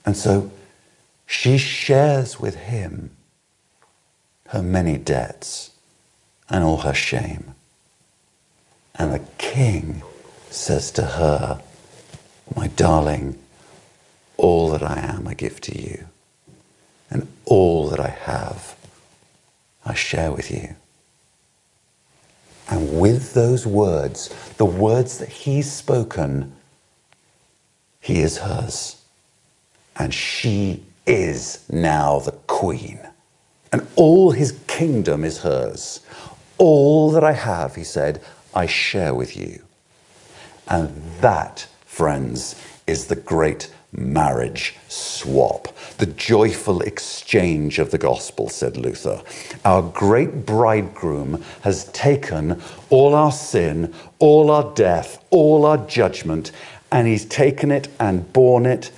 And 0.04 0.18
so 0.18 0.52
she 1.28 1.60
shares 1.60 2.40
with 2.40 2.56
him 2.56 3.12
her 4.48 4.64
many 4.64 4.98
debts 4.98 5.70
and 6.50 6.64
all 6.64 6.78
her 6.78 6.96
shame. 6.96 7.54
And 8.96 9.14
the 9.14 9.22
king 9.38 10.02
says 10.58 10.92
to 10.92 11.04
her, 11.04 11.62
My 12.56 12.68
darling, 12.68 13.38
all 14.38 14.70
that 14.72 14.84
I 14.84 15.00
am 15.00 15.28
I 15.28 15.34
give 15.34 15.62
to 15.62 15.80
you, 15.80 16.08
and 17.10 17.28
all 17.46 17.90
that 17.90 18.00
I 18.00 18.10
have 18.10 18.76
I 19.88 19.94
share 19.94 20.32
with 20.34 20.52
you. 20.52 20.76
And 22.70 23.00
with 23.00 23.34
those 23.34 23.66
words, 23.66 24.30
the 24.58 24.66
words 24.66 25.20
that 25.20 25.30
he's 25.30 25.72
spoken, 25.72 26.54
he 28.02 28.20
is 28.20 28.40
hers. 28.40 29.02
And 29.96 30.14
she 30.14 30.84
is 31.06 31.64
now 31.70 32.20
the 32.20 32.34
queen. 32.48 33.00
And 33.72 33.88
all 33.96 34.32
his 34.32 34.60
kingdom 34.68 35.24
is 35.24 35.40
hers. 35.40 36.02
All 36.58 37.12
that 37.12 37.24
I 37.24 37.32
have, 37.32 37.76
he 37.76 37.84
said, 37.86 38.22
I 38.54 38.66
share 38.66 39.14
with 39.14 39.38
you. 39.38 39.64
And 40.70 41.02
that, 41.22 41.68
friends, 41.86 42.56
is 42.86 43.08
the 43.08 43.16
great 43.16 43.72
marriage 43.92 44.76
swap, 44.88 45.68
the 45.98 46.06
joyful 46.06 46.82
exchange 46.82 47.80
of 47.80 47.92
the 47.92 47.98
gospel, 47.98 48.50
said 48.50 48.78
Luther. 48.78 49.22
Our 49.66 49.82
great 49.82 50.46
bridegroom 50.46 51.44
has 51.62 51.86
taken 51.92 52.62
all 52.90 53.16
our 53.16 53.32
sin, 53.32 53.94
all 54.20 54.52
our 54.52 54.74
death, 54.76 55.24
all 55.30 55.66
our 55.66 55.78
judgment, 55.88 56.52
and 56.92 57.08
he's 57.08 57.26
taken 57.26 57.72
it 57.72 57.88
and 58.00 58.32
borne 58.34 58.66
it 58.66 58.92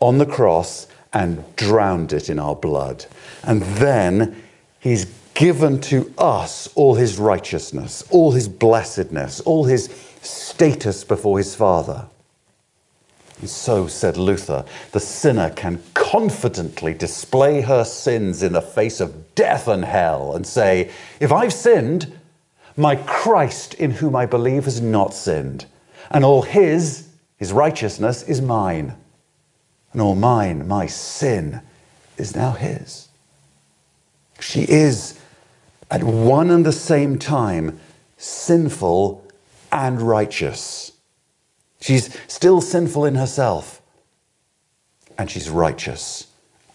on 0.00 0.18
the 0.18 0.26
cross 0.26 0.88
and 1.12 1.44
drowned 1.56 2.12
it 2.12 2.28
in 2.28 2.38
our 2.38 2.56
blood. 2.56 3.06
And 3.44 3.62
then 3.62 4.42
he's 4.80 5.06
given 5.34 5.80
to 5.80 6.12
us 6.18 6.68
all 6.74 6.94
his 6.94 7.18
righteousness, 7.18 8.04
all 8.10 8.32
his 8.32 8.48
blessedness, 8.48 9.40
all 9.40 9.64
his 9.64 9.88
status 10.22 11.04
before 11.04 11.38
his 11.38 11.54
Father. 11.54 12.06
And 13.40 13.50
so, 13.50 13.88
said 13.88 14.16
Luther, 14.16 14.64
the 14.92 15.00
sinner 15.00 15.50
can 15.50 15.82
confidently 15.94 16.94
display 16.94 17.60
her 17.62 17.84
sins 17.84 18.42
in 18.42 18.52
the 18.52 18.62
face 18.62 19.00
of 19.00 19.34
death 19.34 19.66
and 19.66 19.84
hell 19.84 20.34
and 20.36 20.46
say, 20.46 20.90
If 21.18 21.32
I've 21.32 21.52
sinned, 21.52 22.16
my 22.76 22.96
Christ 22.96 23.74
in 23.74 23.90
whom 23.90 24.14
I 24.14 24.26
believe 24.26 24.64
has 24.64 24.80
not 24.80 25.12
sinned, 25.12 25.66
and 26.10 26.24
all 26.24 26.42
his, 26.42 27.08
his 27.36 27.52
righteousness, 27.52 28.22
is 28.22 28.40
mine, 28.40 28.94
and 29.92 30.00
all 30.00 30.14
mine, 30.14 30.68
my 30.68 30.86
sin, 30.86 31.60
is 32.16 32.36
now 32.36 32.52
his. 32.52 33.08
She 34.38 34.62
is 34.62 35.18
at 35.90 36.04
one 36.04 36.50
and 36.50 36.64
the 36.64 36.72
same 36.72 37.18
time 37.18 37.80
sinful 38.16 39.21
and 39.72 40.00
righteous. 40.00 40.92
She's 41.80 42.16
still 42.28 42.60
sinful 42.60 43.06
in 43.06 43.16
herself, 43.16 43.82
and 45.18 45.30
she's 45.30 45.50
righteous, 45.50 46.28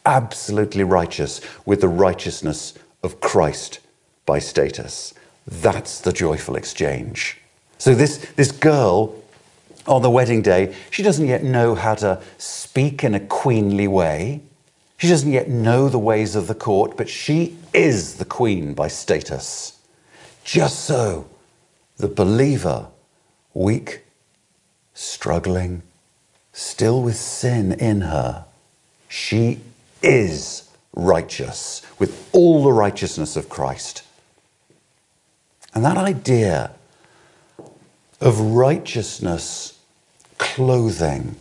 absolutely 0.06 0.84
righteous, 0.84 1.39
with 1.66 1.82
the 1.82 1.88
righteousness 1.88 2.74
of 3.04 3.22
Christ 3.22 3.80
by 4.25 4.39
status. 4.39 5.13
That's 5.46 6.01
the 6.01 6.12
joyful 6.12 6.56
exchange. 6.56 7.38
So, 7.77 7.96
this, 7.96 8.18
this 8.36 8.51
girl 8.51 9.16
on 9.86 10.01
the 10.01 10.10
wedding 10.10 10.42
day, 10.42 10.75
she 10.92 11.04
doesn't 11.04 11.27
yet 11.27 11.44
know 11.44 11.75
how 11.75 11.96
to 11.96 12.22
speak 12.38 13.04
in 13.04 13.16
a 13.16 13.20
queenly 13.20 13.88
way. 13.88 14.42
She 14.98 15.08
doesn't 15.08 15.32
yet 15.32 15.48
know 15.48 15.88
the 15.88 16.00
ways 16.00 16.36
of 16.36 16.48
the 16.48 16.56
court, 16.56 16.98
but 16.98 17.08
she 17.08 17.56
is 17.74 18.16
the 18.16 18.25
queen 18.25 18.74
by 18.74 18.88
status. 18.89 19.77
Just 20.44 20.86
so, 20.86 21.27
the 21.98 22.08
believer, 22.08 22.88
weak, 23.54 24.04
struggling, 24.94 25.82
still 26.54 27.01
with 27.01 27.16
sin 27.16 27.72
in 27.74 28.01
her, 28.01 28.46
she 29.08 29.60
is 30.01 30.70
righteous 30.94 31.82
with 32.00 32.30
all 32.34 32.63
the 32.63 32.72
righteousness 32.72 33.36
of 33.36 33.50
Christ. 33.50 34.04
And 35.74 35.84
that 35.86 35.98
idea 35.98 36.72
of 38.20 38.39
righteousness 38.39 39.77
clothing 40.38 41.36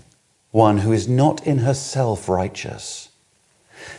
one 0.50 0.78
who 0.78 0.92
is 0.92 1.08
not 1.08 1.46
in 1.46 1.58
herself 1.58 2.28
righteous 2.28 3.10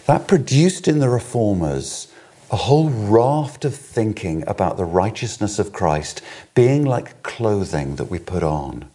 that 0.05 0.27
produced 0.27 0.87
in 0.87 0.99
the 0.99 1.09
reformers 1.09 2.07
a 2.49 2.55
whole 2.55 2.89
raft 2.89 3.65
of 3.65 3.75
thinking 3.75 4.43
about 4.47 4.77
the 4.77 4.85
righteousness 4.85 5.59
of 5.59 5.73
Christ 5.73 6.21
being 6.55 6.85
like 6.85 7.21
clothing 7.23 7.97
that 7.97 8.09
we 8.09 8.19
put 8.19 8.43
on. 8.43 8.89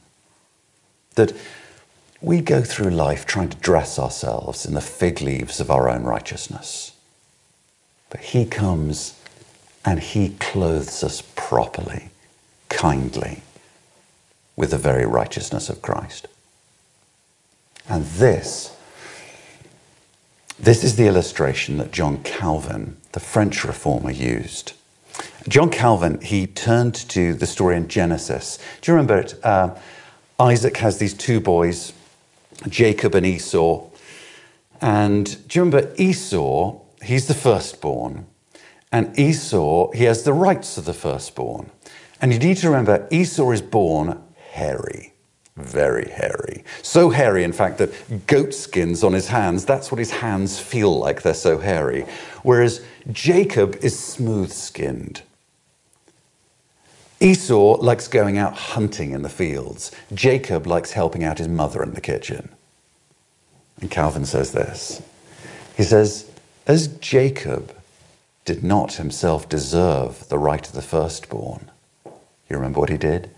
That 1.16 1.34
we 2.20 2.40
go 2.40 2.62
through 2.62 2.90
life 2.90 3.26
trying 3.26 3.50
to 3.50 3.56
dress 3.58 3.98
ourselves 3.98 4.64
in 4.64 4.74
the 4.74 4.80
fig 4.80 5.20
leaves 5.20 5.60
of 5.60 5.70
our 5.70 5.88
own 5.88 6.04
righteousness. 6.04 6.92
But 8.08 8.20
He 8.20 8.46
comes 8.46 9.14
and 9.84 10.00
he 10.00 10.30
clothes 10.38 11.02
us 11.02 11.22
properly, 11.34 12.10
kindly, 12.68 13.42
with 14.56 14.70
the 14.70 14.78
very 14.78 15.06
righteousness 15.06 15.68
of 15.68 15.82
Christ. 15.82 16.28
And 17.88 18.04
this, 18.04 18.76
this 20.58 20.84
is 20.84 20.96
the 20.96 21.06
illustration 21.06 21.78
that 21.78 21.90
John 21.90 22.22
Calvin, 22.22 22.96
the 23.12 23.20
French 23.20 23.64
reformer, 23.64 24.10
used. 24.10 24.72
John 25.48 25.70
Calvin, 25.70 26.20
he 26.20 26.46
turned 26.46 26.94
to 27.10 27.34
the 27.34 27.46
story 27.46 27.76
in 27.76 27.88
Genesis. 27.88 28.58
Do 28.80 28.90
you 28.90 28.96
remember 28.96 29.18
it? 29.18 29.34
Uh, 29.44 29.74
Isaac 30.38 30.76
has 30.78 30.98
these 30.98 31.14
two 31.14 31.40
boys, 31.40 31.92
Jacob 32.68 33.14
and 33.14 33.26
Esau. 33.26 33.88
And 34.80 35.48
do 35.48 35.58
you 35.58 35.64
remember 35.64 35.92
Esau? 35.96 36.80
He's 37.02 37.26
the 37.26 37.34
firstborn. 37.34 38.26
And 38.90 39.18
Esau, 39.18 39.90
he 39.92 40.04
has 40.04 40.24
the 40.24 40.32
rights 40.32 40.76
of 40.76 40.84
the 40.84 40.94
firstborn. 40.94 41.70
And 42.20 42.32
you 42.32 42.38
need 42.38 42.58
to 42.58 42.68
remember, 42.68 43.08
Esau 43.10 43.50
is 43.50 43.62
born 43.62 44.22
hairy, 44.52 45.11
very 45.56 46.08
hairy. 46.08 46.64
So 46.82 47.10
hairy, 47.10 47.44
in 47.44 47.52
fact, 47.52 47.78
that 47.78 48.26
goat 48.26 48.54
skins 48.54 49.04
on 49.04 49.12
his 49.12 49.28
hands, 49.28 49.64
that's 49.64 49.90
what 49.90 49.98
his 49.98 50.10
hands 50.10 50.58
feel 50.58 50.98
like, 50.98 51.22
they're 51.22 51.34
so 51.34 51.58
hairy. 51.58 52.06
Whereas 52.42 52.84
Jacob 53.10 53.76
is 53.82 53.98
smooth 53.98 54.50
skinned. 54.50 55.22
Esau 57.20 57.76
likes 57.80 58.08
going 58.08 58.36
out 58.36 58.54
hunting 58.54 59.12
in 59.12 59.22
the 59.22 59.28
fields. 59.28 59.92
Jacob 60.12 60.66
likes 60.66 60.92
helping 60.92 61.22
out 61.22 61.38
his 61.38 61.48
mother 61.48 61.82
in 61.82 61.94
the 61.94 62.00
kitchen. 62.00 62.48
And 63.80 63.90
Calvin 63.90 64.24
says 64.24 64.52
this 64.52 65.02
He 65.76 65.84
says, 65.84 66.30
As 66.66 66.88
Jacob 66.88 67.74
did 68.44 68.64
not 68.64 68.94
himself 68.94 69.48
deserve 69.48 70.28
the 70.28 70.38
right 70.38 70.66
of 70.66 70.72
the 70.72 70.82
firstborn. 70.82 71.70
You 72.04 72.56
remember 72.56 72.80
what 72.80 72.90
he 72.90 72.96
did? 72.96 73.30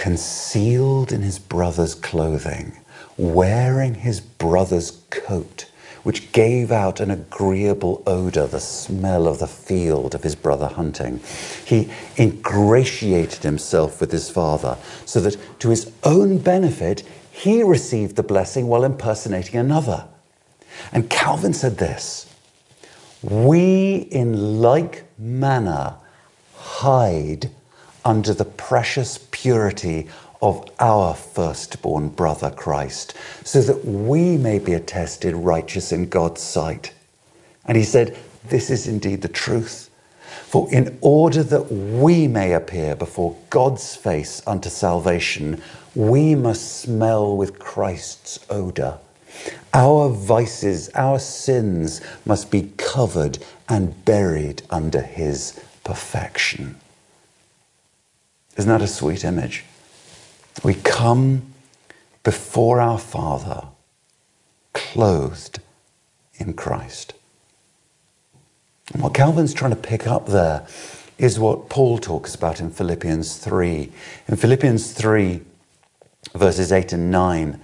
Concealed 0.00 1.12
in 1.12 1.20
his 1.20 1.38
brother's 1.38 1.94
clothing, 1.94 2.72
wearing 3.18 3.96
his 3.96 4.18
brother's 4.18 4.92
coat, 5.10 5.70
which 6.04 6.32
gave 6.32 6.72
out 6.72 7.00
an 7.00 7.10
agreeable 7.10 8.02
odour, 8.06 8.46
the 8.46 8.60
smell 8.60 9.28
of 9.28 9.40
the 9.40 9.46
field 9.46 10.14
of 10.14 10.22
his 10.22 10.34
brother 10.34 10.68
hunting. 10.68 11.20
He 11.66 11.90
ingratiated 12.16 13.42
himself 13.42 14.00
with 14.00 14.10
his 14.10 14.30
father 14.30 14.78
so 15.04 15.20
that 15.20 15.36
to 15.60 15.68
his 15.68 15.92
own 16.02 16.38
benefit 16.38 17.02
he 17.30 17.62
received 17.62 18.16
the 18.16 18.22
blessing 18.22 18.68
while 18.68 18.84
impersonating 18.84 19.56
another. 19.56 20.06
And 20.92 21.10
Calvin 21.10 21.52
said 21.52 21.76
this 21.76 22.26
we 23.22 23.96
in 24.10 24.62
like 24.62 25.04
manner 25.18 25.96
hide 26.56 27.50
under 28.04 28.34
the 28.34 28.44
precious 28.44 29.26
purity 29.30 30.08
of 30.42 30.68
our 30.78 31.14
firstborn 31.14 32.08
brother 32.08 32.50
Christ, 32.50 33.14
so 33.44 33.60
that 33.60 33.84
we 33.84 34.36
may 34.36 34.58
be 34.58 34.72
attested 34.72 35.34
righteous 35.34 35.92
in 35.92 36.08
God's 36.08 36.40
sight. 36.40 36.94
And 37.66 37.76
he 37.76 37.84
said, 37.84 38.16
This 38.48 38.70
is 38.70 38.86
indeed 38.86 39.22
the 39.22 39.28
truth. 39.28 39.90
For 40.46 40.72
in 40.72 40.98
order 41.00 41.42
that 41.42 41.70
we 41.70 42.26
may 42.26 42.52
appear 42.54 42.96
before 42.96 43.36
God's 43.50 43.94
face 43.94 44.42
unto 44.46 44.68
salvation, 44.68 45.62
we 45.94 46.34
must 46.34 46.80
smell 46.80 47.36
with 47.36 47.58
Christ's 47.58 48.40
odour. 48.48 48.98
Our 49.72 50.08
vices, 50.08 50.88
our 50.94 51.18
sins 51.18 52.00
must 52.24 52.50
be 52.50 52.72
covered 52.76 53.38
and 53.68 54.04
buried 54.04 54.62
under 54.70 55.00
his 55.00 55.60
perfection. 55.84 56.80
Isn't 58.60 58.68
that 58.68 58.82
a 58.82 58.86
sweet 58.86 59.24
image? 59.24 59.64
We 60.62 60.74
come 60.74 61.54
before 62.22 62.78
our 62.78 62.98
Father 62.98 63.68
clothed 64.74 65.60
in 66.34 66.52
Christ. 66.52 67.14
And 68.92 69.02
what 69.02 69.14
Calvin's 69.14 69.54
trying 69.54 69.70
to 69.70 69.78
pick 69.78 70.06
up 70.06 70.26
there 70.26 70.66
is 71.16 71.38
what 71.38 71.70
Paul 71.70 71.96
talks 71.96 72.34
about 72.34 72.60
in 72.60 72.70
Philippians 72.70 73.38
3. 73.38 73.90
In 74.28 74.36
Philippians 74.36 74.92
3, 74.92 75.40
verses 76.34 76.70
8 76.70 76.92
and 76.92 77.10
9, 77.10 77.58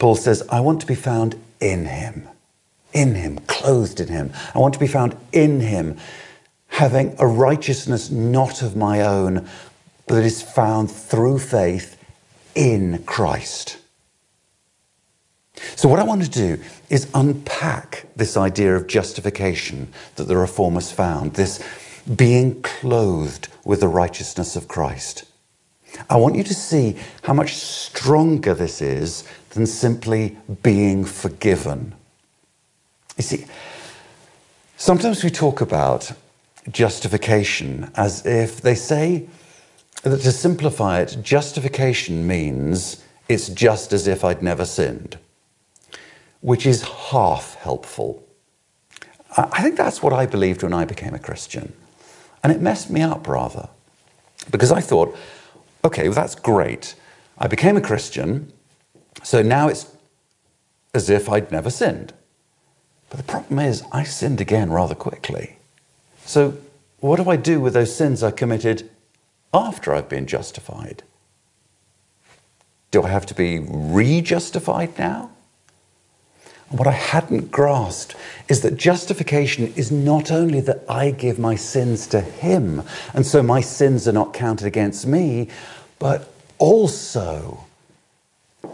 Paul 0.00 0.16
says, 0.16 0.42
I 0.50 0.58
want 0.58 0.80
to 0.80 0.86
be 0.88 0.96
found 0.96 1.40
in 1.60 1.86
him, 1.86 2.26
in 2.92 3.14
him, 3.14 3.38
clothed 3.46 4.00
in 4.00 4.08
him. 4.08 4.32
I 4.52 4.58
want 4.58 4.74
to 4.74 4.80
be 4.80 4.88
found 4.88 5.16
in 5.30 5.60
him, 5.60 5.96
having 6.66 7.14
a 7.20 7.26
righteousness 7.28 8.10
not 8.10 8.62
of 8.62 8.74
my 8.74 9.00
own, 9.00 9.48
that 10.06 10.24
is 10.24 10.42
found 10.42 10.90
through 10.90 11.38
faith 11.38 11.96
in 12.54 13.02
Christ. 13.04 13.78
So, 15.76 15.88
what 15.88 16.00
I 16.00 16.04
want 16.04 16.22
to 16.24 16.30
do 16.30 16.62
is 16.90 17.08
unpack 17.14 18.06
this 18.16 18.36
idea 18.36 18.76
of 18.76 18.86
justification 18.86 19.92
that 20.16 20.24
the 20.24 20.36
Reformers 20.36 20.90
found, 20.90 21.34
this 21.34 21.64
being 22.16 22.60
clothed 22.62 23.48
with 23.64 23.80
the 23.80 23.88
righteousness 23.88 24.56
of 24.56 24.68
Christ. 24.68 25.24
I 26.10 26.16
want 26.16 26.34
you 26.34 26.44
to 26.44 26.54
see 26.54 26.96
how 27.22 27.32
much 27.32 27.54
stronger 27.54 28.52
this 28.52 28.82
is 28.82 29.24
than 29.50 29.66
simply 29.66 30.36
being 30.62 31.04
forgiven. 31.04 31.94
You 33.16 33.22
see, 33.22 33.46
sometimes 34.76 35.22
we 35.22 35.30
talk 35.30 35.60
about 35.60 36.12
justification 36.70 37.90
as 37.94 38.26
if 38.26 38.60
they 38.60 38.74
say 38.74 39.28
that 40.10 40.20
to 40.22 40.32
simplify 40.32 41.00
it, 41.00 41.18
justification 41.22 42.26
means 42.26 43.02
it's 43.28 43.48
just 43.48 43.92
as 43.92 44.06
if 44.06 44.24
I'd 44.24 44.42
never 44.42 44.64
sinned, 44.64 45.18
which 46.40 46.66
is 46.66 46.82
half 46.82 47.54
helpful. 47.56 48.22
I 49.36 49.62
think 49.62 49.76
that's 49.76 50.02
what 50.02 50.12
I 50.12 50.26
believed 50.26 50.62
when 50.62 50.72
I 50.72 50.84
became 50.84 51.14
a 51.14 51.18
Christian. 51.18 51.72
And 52.42 52.52
it 52.52 52.60
messed 52.60 52.90
me 52.90 53.02
up 53.02 53.26
rather. 53.26 53.68
Because 54.50 54.70
I 54.70 54.80
thought, 54.80 55.16
okay, 55.84 56.08
well, 56.08 56.14
that's 56.14 56.34
great. 56.34 56.94
I 57.38 57.48
became 57.48 57.76
a 57.76 57.80
Christian, 57.80 58.52
so 59.22 59.42
now 59.42 59.68
it's 59.68 59.90
as 60.92 61.10
if 61.10 61.28
I'd 61.28 61.50
never 61.50 61.70
sinned. 61.70 62.12
But 63.08 63.16
the 63.16 63.24
problem 63.24 63.58
is, 63.58 63.82
I 63.90 64.04
sinned 64.04 64.40
again 64.40 64.70
rather 64.70 64.94
quickly. 64.94 65.56
So, 66.26 66.56
what 67.00 67.16
do 67.16 67.28
I 67.28 67.36
do 67.36 67.60
with 67.60 67.74
those 67.74 67.94
sins 67.94 68.22
I 68.22 68.30
committed 68.30 68.88
after 69.54 69.94
I've 69.94 70.08
been 70.08 70.26
justified? 70.26 71.02
Do 72.90 73.02
I 73.02 73.08
have 73.08 73.26
to 73.26 73.34
be 73.34 73.60
re 73.60 74.20
justified 74.20 74.98
now? 74.98 75.30
And 76.70 76.78
what 76.78 76.88
I 76.88 76.92
hadn't 76.92 77.50
grasped 77.50 78.16
is 78.48 78.62
that 78.62 78.76
justification 78.76 79.72
is 79.76 79.90
not 79.90 80.30
only 80.30 80.60
that 80.60 80.84
I 80.88 81.10
give 81.10 81.38
my 81.38 81.54
sins 81.54 82.06
to 82.08 82.20
Him, 82.20 82.82
and 83.14 83.24
so 83.24 83.42
my 83.42 83.60
sins 83.60 84.08
are 84.08 84.12
not 84.12 84.34
counted 84.34 84.66
against 84.66 85.06
me, 85.06 85.48
but 85.98 86.32
also 86.58 87.64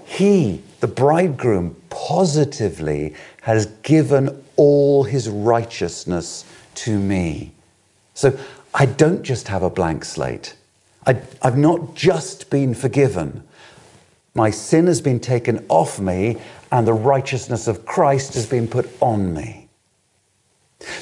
he, 0.05 0.63
the 0.81 0.89
bridegroom, 0.89 1.77
positively 1.89 3.15
has 3.43 3.67
given 3.83 4.43
all 4.57 5.05
his 5.05 5.29
righteousness 5.29 6.45
to 6.75 6.99
me. 6.99 7.53
So 8.15 8.39
I 8.75 8.87
don't 8.87 9.23
just 9.23 9.49
have 9.49 9.63
a 9.63 9.71
blank 9.71 10.05
slate. 10.05 10.55
I, 11.07 11.23
have 11.43 11.57
not 11.57 11.95
just 11.95 12.51
been 12.51 12.75
forgiven. 12.75 13.43
My 14.35 14.51
sin 14.51 14.87
has 14.87 15.01
been 15.01 15.21
taken 15.21 15.65
off 15.69 15.99
me, 15.99 16.37
and 16.71 16.87
the 16.87 16.93
righteousness 16.93 17.67
of 17.67 17.85
Christ 17.85 18.35
has 18.35 18.47
been 18.47 18.69
put 18.69 18.89
on 19.01 19.35
me. 19.35 19.69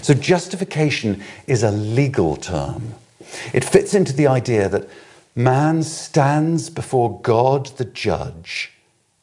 So, 0.03 0.15
justification 0.15 1.23
is 1.47 1.63
a 1.63 1.71
legal 1.71 2.37
term. 2.37 2.95
It 3.53 3.65
fits 3.65 3.95
into 3.95 4.13
the 4.13 4.27
idea 4.27 4.69
that 4.69 4.89
man 5.37 5.83
stands 5.83 6.71
before 6.71 7.21
God 7.21 7.67
the 7.77 7.85
judge 7.85 8.73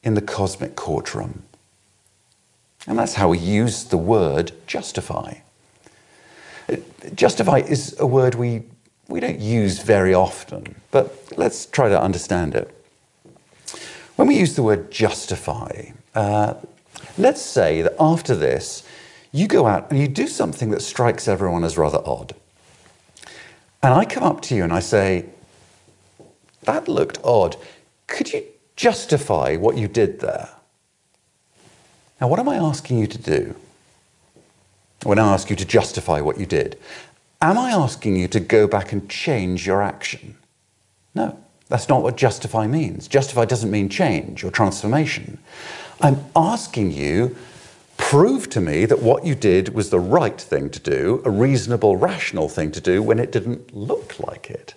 in 0.03 0.13
the 0.13 0.21
cosmic 0.21 0.75
courtroom. 0.75 1.43
And 2.87 2.99
that's 2.99 3.15
how 3.15 3.29
we 3.29 3.39
use 3.39 3.85
the 3.85 3.97
word 3.97 4.51
justify. 4.67 5.39
Justify 7.15 7.57
is 7.59 7.95
a 7.99 8.05
word 8.05 8.35
we, 8.35 8.63
we 9.07 9.19
don't 9.19 9.39
use 9.39 9.79
very 9.79 10.13
often, 10.13 10.75
but 10.91 11.15
let's 11.37 11.65
try 11.65 11.89
to 11.89 12.01
understand 12.01 12.55
it. 12.55 12.71
When 14.15 14.27
we 14.27 14.37
use 14.37 14.55
the 14.55 14.63
word 14.63 14.91
justify, 14.91 15.91
uh, 16.13 16.55
let's 17.17 17.41
say 17.41 17.81
that 17.81 17.95
after 17.99 18.35
this, 18.35 18.87
you 19.31 19.47
go 19.47 19.67
out 19.67 19.91
and 19.91 19.99
you 19.99 20.07
do 20.07 20.27
something 20.27 20.69
that 20.71 20.81
strikes 20.81 21.27
everyone 21.27 21.63
as 21.63 21.77
rather 21.77 22.01
odd. 22.05 22.33
And 23.83 23.93
I 23.93 24.05
come 24.05 24.23
up 24.23 24.41
to 24.43 24.55
you 24.55 24.63
and 24.63 24.73
I 24.73 24.79
say, 24.79 25.25
That 26.63 26.87
looked 26.87 27.19
odd. 27.23 27.57
Could 28.07 28.31
you 28.33 28.43
justify 28.75 29.55
what 29.55 29.77
you 29.77 29.87
did 29.87 30.19
there. 30.19 30.49
Now, 32.19 32.27
what 32.27 32.39
am 32.39 32.49
I 32.49 32.55
asking 32.55 32.99
you 32.99 33.07
to 33.07 33.17
do 33.17 33.55
when 35.03 35.19
I 35.19 35.33
ask 35.33 35.49
you 35.49 35.55
to 35.55 35.65
justify 35.65 36.21
what 36.21 36.39
you 36.39 36.45
did? 36.45 36.77
Am 37.49 37.57
I 37.57 37.71
asking 37.71 38.15
you 38.15 38.27
to 38.29 38.39
go 38.39 38.67
back 38.67 38.91
and 38.91 39.09
change 39.09 39.65
your 39.65 39.81
action? 39.81 40.37
No, 41.13 41.39
that's 41.67 41.89
not 41.89 42.03
what 42.03 42.17
justify 42.17 42.67
means. 42.67 43.07
Justify 43.07 43.45
doesn't 43.45 43.71
mean 43.71 43.89
change 43.89 44.43
or 44.43 44.51
transformation. 44.51 45.39
I'm 46.01 46.23
asking 46.35 46.91
you, 46.91 47.35
prove 47.97 48.49
to 48.49 48.61
me 48.61 48.85
that 48.85 49.01
what 49.01 49.25
you 49.25 49.35
did 49.35 49.73
was 49.73 49.89
the 49.89 49.99
right 49.99 50.39
thing 50.39 50.69
to 50.69 50.79
do, 50.79 51.21
a 51.25 51.29
reasonable, 51.29 51.95
rational 51.95 52.49
thing 52.49 52.71
to 52.71 52.81
do 52.81 53.01
when 53.01 53.19
it 53.19 53.31
didn't 53.31 53.73
look 53.73 54.19
like 54.19 54.49
it. 54.49 54.73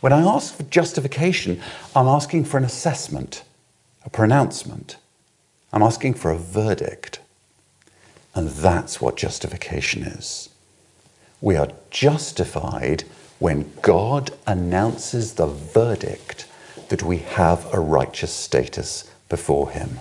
When 0.00 0.12
I 0.12 0.20
ask 0.20 0.54
for 0.54 0.62
justification, 0.64 1.60
I'm 1.96 2.06
asking 2.06 2.44
for 2.44 2.58
an 2.58 2.64
assessment, 2.64 3.42
a 4.04 4.10
pronouncement. 4.10 4.96
I'm 5.72 5.82
asking 5.82 6.14
for 6.14 6.30
a 6.30 6.38
verdict. 6.38 7.20
And 8.34 8.48
that's 8.48 9.00
what 9.00 9.16
justification 9.16 10.02
is. 10.02 10.49
We 11.40 11.56
are 11.56 11.68
justified 11.90 13.04
when 13.38 13.72
God 13.82 14.30
announces 14.46 15.34
the 15.34 15.46
verdict 15.46 16.46
that 16.88 17.02
we 17.02 17.18
have 17.18 17.72
a 17.72 17.80
righteous 17.80 18.32
status 18.32 19.10
before 19.28 19.70
Him. 19.70 20.00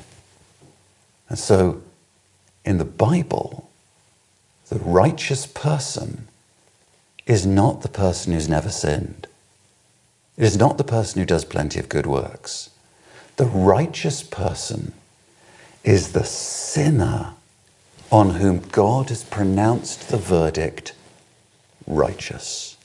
And 1.30 1.40
so, 1.40 1.82
in 2.66 2.78
the 2.78 2.86
Bible, 2.86 3.70
the 4.70 4.80
righteous 4.80 5.48
person 5.48 6.28
is 7.26 7.46
not 7.46 7.82
the 7.82 7.90
person 7.90 8.34
who's 8.34 8.50
never 8.50 8.70
sinned. 8.70 9.28
It 10.36 10.44
is 10.44 10.58
not 10.58 10.78
the 10.78 10.84
person 10.84 11.20
who 11.20 11.26
does 11.26 11.46
plenty 11.46 11.80
of 11.80 11.90
good 11.90 12.06
works. 12.06 12.70
The 13.38 13.46
righteous 13.46 14.24
person 14.24 14.94
is 15.84 16.12
the 16.12 16.26
sinner 16.26 17.34
on 18.12 18.32
whom 18.32 18.60
God 18.60 19.10
has 19.10 19.24
pronounced 19.24 20.10
the 20.10 20.18
verdict 20.18 20.94
righteous. 21.90 22.78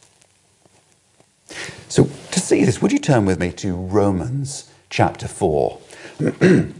So, 1.88 2.08
to 2.32 2.40
see 2.40 2.64
this, 2.64 2.82
would 2.82 2.90
you 2.90 2.98
turn 2.98 3.26
with 3.26 3.38
me 3.38 3.52
to 3.52 3.74
Romans 3.74 4.70
chapter 4.90 5.28
4? 5.28 5.78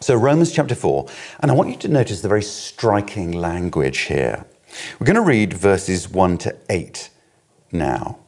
so, 0.00 0.14
Romans 0.14 0.52
chapter 0.52 0.74
4, 0.74 1.08
and 1.40 1.50
I 1.50 1.54
want 1.54 1.70
you 1.70 1.76
to 1.76 1.88
notice 1.88 2.20
the 2.20 2.28
very 2.28 2.42
striking 2.42 3.32
language 3.32 4.00
here. 4.00 4.44
We're 4.98 5.06
going 5.06 5.14
to 5.16 5.22
read 5.22 5.54
verses 5.54 6.08
1 6.10 6.38
to 6.38 6.56
8 6.68 7.10
now. 7.72 8.18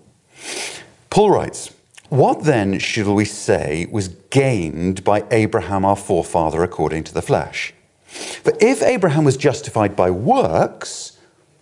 Paul 1.10 1.30
writes, 1.30 1.74
What 2.08 2.44
then 2.44 2.78
should 2.78 3.06
we 3.06 3.24
say 3.24 3.86
was 3.90 4.08
gained 4.08 5.04
by 5.04 5.24
Abraham 5.30 5.84
our 5.84 5.96
forefather 5.96 6.62
according 6.62 7.04
to 7.04 7.14
the 7.14 7.22
flesh? 7.22 7.74
For 8.06 8.52
if 8.60 8.82
Abraham 8.82 9.24
was 9.24 9.36
justified 9.36 9.96
by 9.96 10.10
works, 10.10 11.11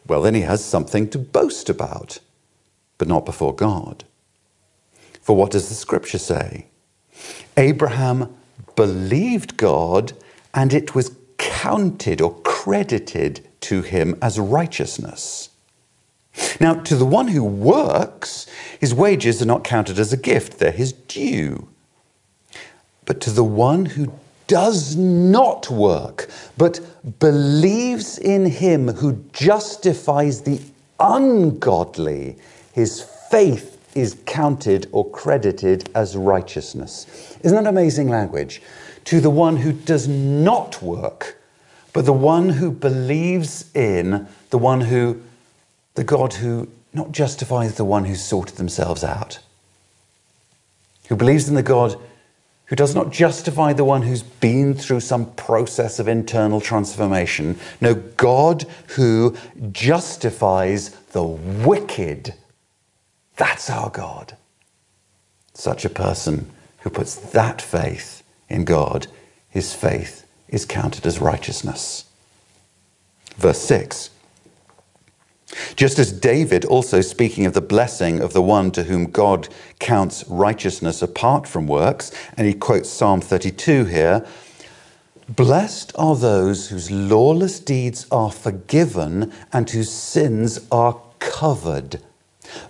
well, 0.07 0.23
then 0.23 0.35
he 0.35 0.43
has 0.43 0.65
something 0.65 1.09
to 1.11 1.19
boast 1.19 1.69
about, 1.69 2.19
but 2.99 3.09
not 3.09 3.25
before 3.25 3.55
God. 3.55 4.05
For 5.21 5.37
what 5.37 5.51
does 5.51 5.69
the 5.69 5.75
scripture 5.75 6.19
say? 6.19 6.67
Abraham 7.57 8.35
believed 8.77 9.57
God, 9.57 10.13
and 10.55 10.73
it 10.73 10.95
was 10.95 11.15
counted 11.39 12.21
or 12.21 12.35
credited 12.41 13.47
to 13.61 13.83
him 13.83 14.17
as 14.23 14.39
righteousness. 14.39 15.51
Now, 16.61 16.75
to 16.75 16.97
the 16.97 17.07
one 17.07 17.29
who 17.29 17.45
works, 17.45 18.47
his 18.79 18.95
wages 18.95 19.43
are 19.43 19.47
not 19.47 19.65
counted 19.65 19.99
as 19.99 20.13
a 20.13 20.17
gift, 20.17 20.59
they're 20.59 20.71
his 20.71 20.93
due. 20.93 21.69
But 23.05 23.21
to 23.23 23.31
the 23.31 23.45
one 23.45 23.87
who 23.87 24.13
does 24.51 24.97
not 24.97 25.71
work, 25.71 26.29
but 26.59 26.81
believes 27.21 28.19
in 28.19 28.45
him 28.45 28.89
who 28.89 29.25
justifies 29.33 30.43
the 30.43 30.61
ungodly, 30.99 32.37
his 32.73 33.01
faith 33.31 33.79
is 33.95 34.17
counted 34.27 34.89
or 34.91 35.09
credited 35.11 35.89
as 35.95 36.17
righteousness. 36.17 37.39
Isn't 37.43 37.63
that 37.63 37.71
amazing 37.71 38.09
language? 38.09 38.61
To 39.05 39.21
the 39.21 39.31
one 39.31 39.59
who 39.59 39.73
does 39.73 40.09
not 40.09 40.83
work, 40.83 41.41
but 41.93 42.05
the 42.05 42.13
one 42.13 42.49
who 42.49 42.73
believes 42.73 43.71
in 43.73 44.27
the 44.51 44.59
one 44.59 44.81
who, 44.81 45.23
the 45.95 46.03
God 46.03 46.33
who 46.35 46.69
not 46.93 47.13
justifies 47.13 47.77
the 47.77 47.85
one 47.85 48.05
who 48.05 48.17
sorted 48.17 48.57
themselves 48.57 49.05
out, 49.05 49.39
who 51.09 51.15
believes 51.15 51.49
in 51.49 51.55
the 51.55 51.63
God 51.63 51.97
who 52.71 52.77
does 52.77 52.95
not 52.95 53.11
justify 53.11 53.73
the 53.73 53.85
one 53.85 54.03
who's 54.03 54.23
been 54.23 54.75
through 54.75 55.01
some 55.01 55.33
process 55.33 55.99
of 55.99 56.07
internal 56.07 56.61
transformation. 56.61 57.59
No, 57.81 57.95
God 57.95 58.65
who 58.95 59.37
justifies 59.73 60.91
the 61.13 61.25
wicked. 61.25 62.35
That's 63.37 63.69
our 63.69 63.91
God. 63.91 64.37
Such 65.53 65.85
a 65.85 65.91
person 65.91 66.49
who 66.83 66.91
puts 66.91 67.17
that 67.17 67.61
faith 67.61 68.23
in 68.49 68.65
God, 68.65 69.09
his 69.49 69.75
faith 69.75 70.25
is 70.49 70.65
counted 70.65 71.05
as 71.07 71.21
righteousness. 71.21 72.05
Verse 73.37 73.61
6 73.63 74.11
just 75.77 75.99
as 75.99 76.13
David, 76.13 76.65
also 76.65 77.01
speaking 77.01 77.47
of 77.47 77.55
the 77.55 77.61
blessing 77.61 78.21
of 78.21 78.33
the 78.33 78.43
one 78.43 78.71
to 78.73 78.85
whom 78.85 79.11
God 79.11 79.49
counts 79.79 80.25
righteousness 80.29 81.03
apart 81.03 81.47
from 81.49 81.67
works, 81.67 82.13
and 82.37 82.47
he 82.47 82.55
quotes 82.55 82.89
Psalm 82.89 83.21
32 83.21 83.85
here 83.87 84.27
Blessed 85.29 85.93
are 85.95 86.17
those 86.17 86.69
whose 86.69 86.91
lawless 86.91 87.61
deeds 87.61 88.07
are 88.11 88.33
forgiven 88.33 89.33
and 89.53 89.71
whose 89.71 89.91
sins 89.91 90.59
are 90.73 91.01
covered. 91.21 92.01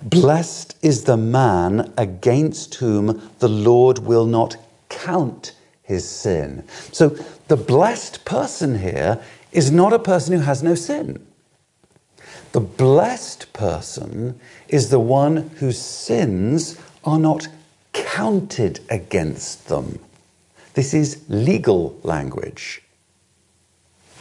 Blessed 0.02 0.76
is 0.82 1.04
the 1.04 1.16
man 1.16 1.90
against 1.96 2.74
whom 2.76 3.30
the 3.38 3.48
Lord 3.48 4.00
will 4.00 4.26
not 4.26 4.56
count 4.90 5.52
his 5.82 6.06
sin. 6.06 6.64
So 6.92 7.16
the 7.48 7.56
blessed 7.56 8.26
person 8.26 8.80
here 8.80 9.22
is 9.52 9.70
not 9.70 9.94
a 9.94 9.98
person 9.98 10.34
who 10.34 10.42
has 10.42 10.62
no 10.62 10.74
sin. 10.74 11.26
The 12.52 12.60
blessed 12.60 13.52
person 13.52 14.40
is 14.68 14.88
the 14.88 14.98
one 14.98 15.50
whose 15.58 15.78
sins 15.78 16.76
are 17.04 17.18
not 17.18 17.46
counted 17.92 18.80
against 18.88 19.68
them. 19.68 20.00
This 20.74 20.92
is 20.92 21.22
legal 21.28 21.96
language. 22.02 22.82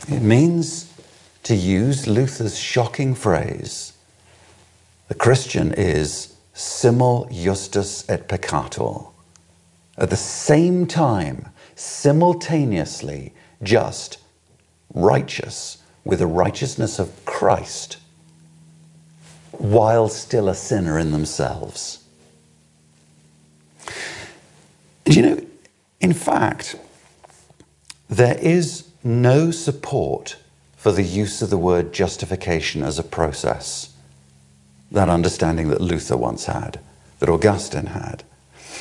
It 0.08 0.22
means, 0.22 0.94
to 1.44 1.56
use 1.56 2.08
Luther's 2.08 2.58
shocking 2.58 3.16
phrase, 3.16 3.94
the 5.08 5.16
Christian 5.16 5.74
is 5.74 6.36
simul 6.54 7.28
justus 7.32 8.08
et 8.08 8.28
peccator. 8.28 9.12
At 9.98 10.12
the 10.12 10.16
same 10.16 10.86
time, 10.86 11.50
simultaneously 11.76 13.34
just, 13.64 14.20
righteous, 14.94 15.80
with 16.06 16.20
the 16.20 16.28
righteousness 16.28 17.00
of 17.00 17.26
Christ 17.26 17.98
while 19.52 20.10
still 20.10 20.50
a 20.50 20.56
sinner 20.56 20.98
in 20.98 21.12
themselves. 21.12 22.04
You 25.06 25.22
know, 25.22 25.46
in 26.00 26.14
fact, 26.14 26.76
there 28.10 28.38
is 28.38 28.88
no 29.04 29.52
support 29.52 30.38
for 30.78 30.92
the 30.92 31.04
use 31.04 31.42
of 31.42 31.50
the 31.50 31.58
word 31.58 31.94
justification 31.94 32.84
as 32.84 33.00
a 33.00 33.04
process. 33.04 33.94
That 34.92 35.10
understanding 35.10 35.70
that 35.70 35.82
Luther 35.82 36.18
once 36.18 36.46
had, 36.46 36.80
that 37.20 37.30
Augustine 37.30 37.88
had. 37.88 38.24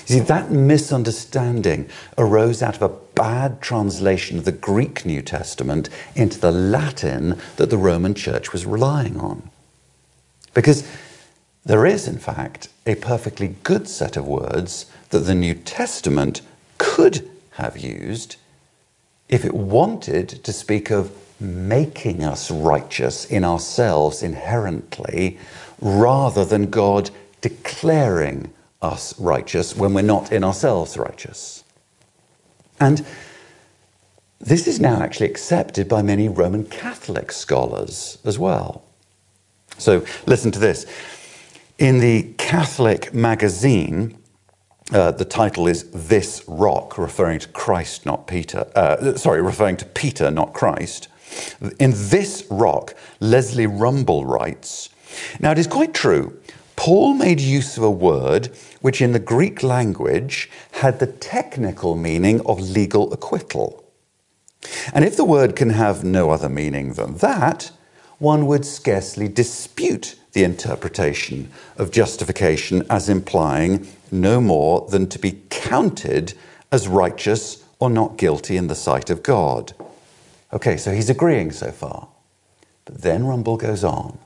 You 0.06 0.16
see, 0.16 0.20
that 0.20 0.50
misunderstanding 0.50 1.88
arose 2.16 2.62
out 2.62 2.76
of 2.76 2.82
a 2.82 2.96
bad 3.14 3.60
translation 3.60 4.38
of 4.38 4.44
the 4.44 4.52
Greek 4.52 5.04
New 5.04 5.22
Testament 5.22 5.90
into 6.14 6.38
the 6.38 6.52
Latin 6.52 7.38
that 7.56 7.68
the 7.68 7.76
Roman 7.76 8.14
Church 8.14 8.52
was 8.52 8.64
relying 8.64 9.18
on. 9.18 9.50
Because 10.58 10.82
there 11.64 11.86
is, 11.86 12.08
in 12.08 12.18
fact, 12.18 12.68
a 12.84 12.96
perfectly 12.96 13.54
good 13.62 13.88
set 13.88 14.16
of 14.16 14.26
words 14.26 14.86
that 15.10 15.20
the 15.20 15.34
New 15.36 15.54
Testament 15.54 16.40
could 16.78 17.30
have 17.52 17.78
used 17.78 18.34
if 19.28 19.44
it 19.44 19.54
wanted 19.54 20.28
to 20.28 20.52
speak 20.52 20.90
of 20.90 21.12
making 21.40 22.24
us 22.24 22.50
righteous 22.50 23.24
in 23.24 23.44
ourselves 23.44 24.20
inherently 24.20 25.38
rather 25.80 26.44
than 26.44 26.70
God 26.70 27.10
declaring 27.40 28.52
us 28.82 29.16
righteous 29.20 29.76
when 29.76 29.94
we're 29.94 30.02
not 30.02 30.32
in 30.32 30.42
ourselves 30.42 30.96
righteous. 30.96 31.62
And 32.80 33.06
this 34.40 34.66
is 34.66 34.80
now 34.80 35.02
actually 35.02 35.30
accepted 35.30 35.88
by 35.88 36.02
many 36.02 36.28
Roman 36.28 36.64
Catholic 36.64 37.30
scholars 37.30 38.18
as 38.24 38.40
well. 38.40 38.87
So 39.78 40.04
listen 40.26 40.50
to 40.52 40.58
this. 40.58 40.86
In 41.78 42.00
the 42.00 42.34
Catholic 42.38 43.14
magazine, 43.14 44.18
uh, 44.92 45.12
the 45.12 45.24
title 45.24 45.68
is 45.68 45.90
This 45.90 46.42
Rock, 46.48 46.98
referring 46.98 47.38
to 47.40 47.48
Christ, 47.48 48.06
not 48.06 48.26
Peter. 48.26 48.70
Uh, 48.74 49.14
sorry, 49.16 49.42
referring 49.42 49.76
to 49.78 49.84
Peter, 49.84 50.30
not 50.30 50.52
Christ. 50.54 51.08
In 51.78 51.92
This 51.94 52.44
Rock, 52.50 52.94
Leslie 53.20 53.66
Rumble 53.66 54.24
writes 54.24 54.88
Now, 55.40 55.52
it 55.52 55.58
is 55.58 55.66
quite 55.66 55.94
true. 55.94 56.40
Paul 56.74 57.14
made 57.14 57.40
use 57.40 57.76
of 57.76 57.82
a 57.82 57.90
word 57.90 58.50
which 58.80 59.02
in 59.02 59.12
the 59.12 59.18
Greek 59.18 59.62
language 59.62 60.48
had 60.72 61.00
the 61.00 61.06
technical 61.06 61.96
meaning 61.96 62.40
of 62.46 62.60
legal 62.60 63.12
acquittal. 63.12 63.84
And 64.94 65.04
if 65.04 65.16
the 65.16 65.24
word 65.24 65.56
can 65.56 65.70
have 65.70 66.04
no 66.04 66.30
other 66.30 66.48
meaning 66.48 66.94
than 66.94 67.16
that, 67.18 67.72
one 68.18 68.46
would 68.46 68.64
scarcely 68.64 69.28
dispute 69.28 70.16
the 70.32 70.44
interpretation 70.44 71.50
of 71.76 71.90
justification 71.90 72.84
as 72.90 73.08
implying 73.08 73.86
no 74.10 74.40
more 74.40 74.86
than 74.90 75.08
to 75.08 75.18
be 75.18 75.40
counted 75.50 76.34
as 76.70 76.88
righteous 76.88 77.64
or 77.78 77.88
not 77.88 78.16
guilty 78.16 78.56
in 78.56 78.66
the 78.66 78.74
sight 78.74 79.10
of 79.10 79.22
God. 79.22 79.72
Okay, 80.52 80.76
so 80.76 80.92
he's 80.92 81.10
agreeing 81.10 81.52
so 81.52 81.70
far. 81.70 82.08
But 82.84 83.02
then 83.02 83.26
Rumble 83.26 83.56
goes 83.56 83.84
on. 83.84 84.18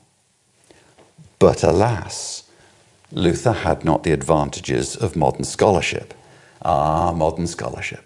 But 1.39 1.63
alas, 1.63 2.49
Luther 3.11 3.51
had 3.51 3.85
not 3.85 4.03
the 4.03 4.11
advantages 4.11 4.95
of 4.95 5.15
modern 5.15 5.43
scholarship. 5.43 6.13
Ah, 6.61 7.11
modern 7.11 7.45
scholarship. 7.47 8.05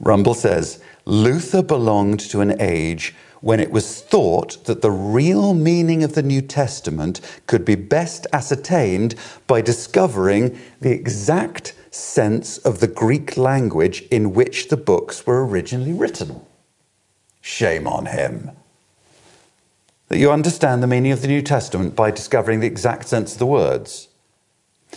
Rumble 0.00 0.34
says 0.34 0.82
Luther 1.04 1.62
belonged 1.62 2.20
to 2.20 2.40
an 2.40 2.60
age 2.60 3.14
when 3.40 3.60
it 3.60 3.70
was 3.70 4.02
thought 4.02 4.64
that 4.64 4.82
the 4.82 4.90
real 4.90 5.54
meaning 5.54 6.02
of 6.02 6.14
the 6.14 6.22
New 6.22 6.42
Testament 6.42 7.20
could 7.46 7.64
be 7.64 7.74
best 7.74 8.26
ascertained 8.32 9.14
by 9.46 9.60
discovering 9.60 10.58
the 10.80 10.90
exact 10.90 11.74
sense 11.90 12.58
of 12.58 12.80
the 12.80 12.86
Greek 12.86 13.36
language 13.36 14.02
in 14.10 14.34
which 14.34 14.68
the 14.68 14.76
books 14.76 15.26
were 15.26 15.44
originally 15.46 15.92
written. 15.92 16.40
Shame 17.40 17.86
on 17.86 18.06
him. 18.06 18.50
That 20.08 20.18
you 20.18 20.30
understand 20.30 20.82
the 20.82 20.86
meaning 20.86 21.12
of 21.12 21.22
the 21.22 21.28
New 21.28 21.42
Testament 21.42 21.96
by 21.96 22.10
discovering 22.10 22.60
the 22.60 22.66
exact 22.66 23.08
sense 23.08 23.32
of 23.32 23.38
the 23.38 23.46
words. 23.46 24.08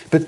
But 0.09 0.27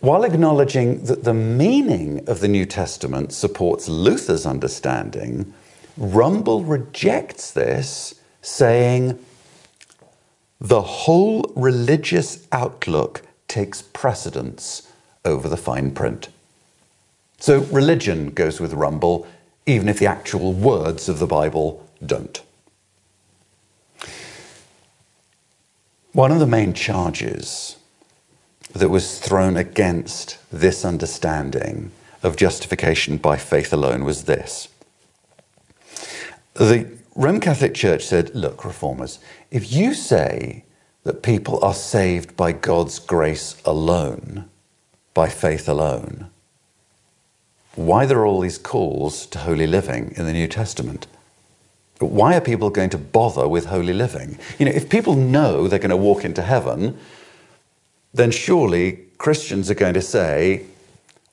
while 0.00 0.22
acknowledging 0.22 1.04
that 1.04 1.24
the 1.24 1.34
meaning 1.34 2.28
of 2.28 2.40
the 2.40 2.48
New 2.48 2.66
Testament 2.66 3.32
supports 3.32 3.88
Luther's 3.88 4.46
understanding, 4.46 5.52
Rumble 5.98 6.62
rejects 6.62 7.50
this, 7.50 8.14
saying, 8.40 9.18
the 10.60 10.80
whole 10.80 11.52
religious 11.56 12.46
outlook 12.52 13.22
takes 13.48 13.82
precedence 13.82 14.92
over 15.24 15.48
the 15.48 15.56
fine 15.56 15.90
print. 15.90 16.28
So 17.38 17.60
religion 17.62 18.30
goes 18.30 18.60
with 18.60 18.74
Rumble, 18.74 19.26
even 19.66 19.88
if 19.88 19.98
the 19.98 20.06
actual 20.06 20.52
words 20.52 21.08
of 21.08 21.18
the 21.18 21.26
Bible 21.26 21.84
don't. 22.04 22.42
One 26.12 26.30
of 26.30 26.38
the 26.38 26.46
main 26.46 26.74
charges 26.74 27.76
that 28.72 28.88
was 28.88 29.18
thrown 29.18 29.56
against 29.56 30.38
this 30.52 30.84
understanding 30.84 31.90
of 32.22 32.36
justification 32.36 33.16
by 33.16 33.36
faith 33.36 33.72
alone 33.72 34.04
was 34.04 34.24
this. 34.24 34.68
The 36.58 36.98
Roman 37.14 37.40
Catholic 37.40 37.72
Church 37.72 38.04
said, 38.04 38.34
look, 38.34 38.64
reformers, 38.64 39.20
if 39.52 39.72
you 39.72 39.94
say 39.94 40.64
that 41.04 41.22
people 41.22 41.64
are 41.64 41.72
saved 41.72 42.36
by 42.36 42.50
God's 42.50 42.98
grace 42.98 43.62
alone, 43.64 44.50
by 45.14 45.28
faith 45.28 45.68
alone, 45.68 46.30
why 47.76 48.06
there 48.06 48.18
are 48.18 48.26
all 48.26 48.40
these 48.40 48.58
calls 48.58 49.24
to 49.26 49.38
holy 49.38 49.68
living 49.68 50.12
in 50.16 50.26
the 50.26 50.32
New 50.32 50.48
Testament? 50.48 51.06
Why 52.00 52.36
are 52.36 52.40
people 52.40 52.70
going 52.70 52.90
to 52.90 52.98
bother 52.98 53.46
with 53.46 53.66
holy 53.66 53.92
living? 53.92 54.36
You 54.58 54.66
know, 54.66 54.72
if 54.72 54.90
people 54.90 55.14
know 55.14 55.68
they're 55.68 55.78
going 55.78 55.90
to 55.90 55.96
walk 55.96 56.24
into 56.24 56.42
heaven, 56.42 56.98
then 58.12 58.32
surely 58.32 59.04
Christians 59.16 59.70
are 59.70 59.74
going 59.74 59.94
to 59.94 60.02
say, 60.02 60.64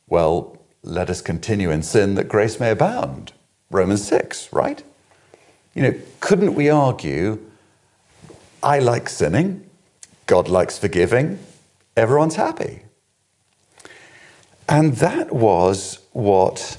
well, 0.08 0.60
let 0.84 1.10
us 1.10 1.22
continue 1.22 1.72
in 1.72 1.82
sin 1.82 2.14
that 2.14 2.28
grace 2.28 2.60
may 2.60 2.70
abound. 2.70 3.34
Romans 3.72 4.08
6, 4.08 4.54
right? 4.54 4.84
You 5.76 5.82
know, 5.84 5.94
couldn't 6.22 6.56
we 6.56 6.70
argue, 6.70 7.40
I 8.64 8.80
like 8.80 9.10
sinning, 9.10 9.70
God 10.26 10.48
likes 10.48 10.78
forgiving, 10.80 11.38
everyone's 11.96 12.38
happy? 12.38 12.84
And 14.68 14.96
that 14.96 15.34
was 15.34 16.00
what 16.14 16.78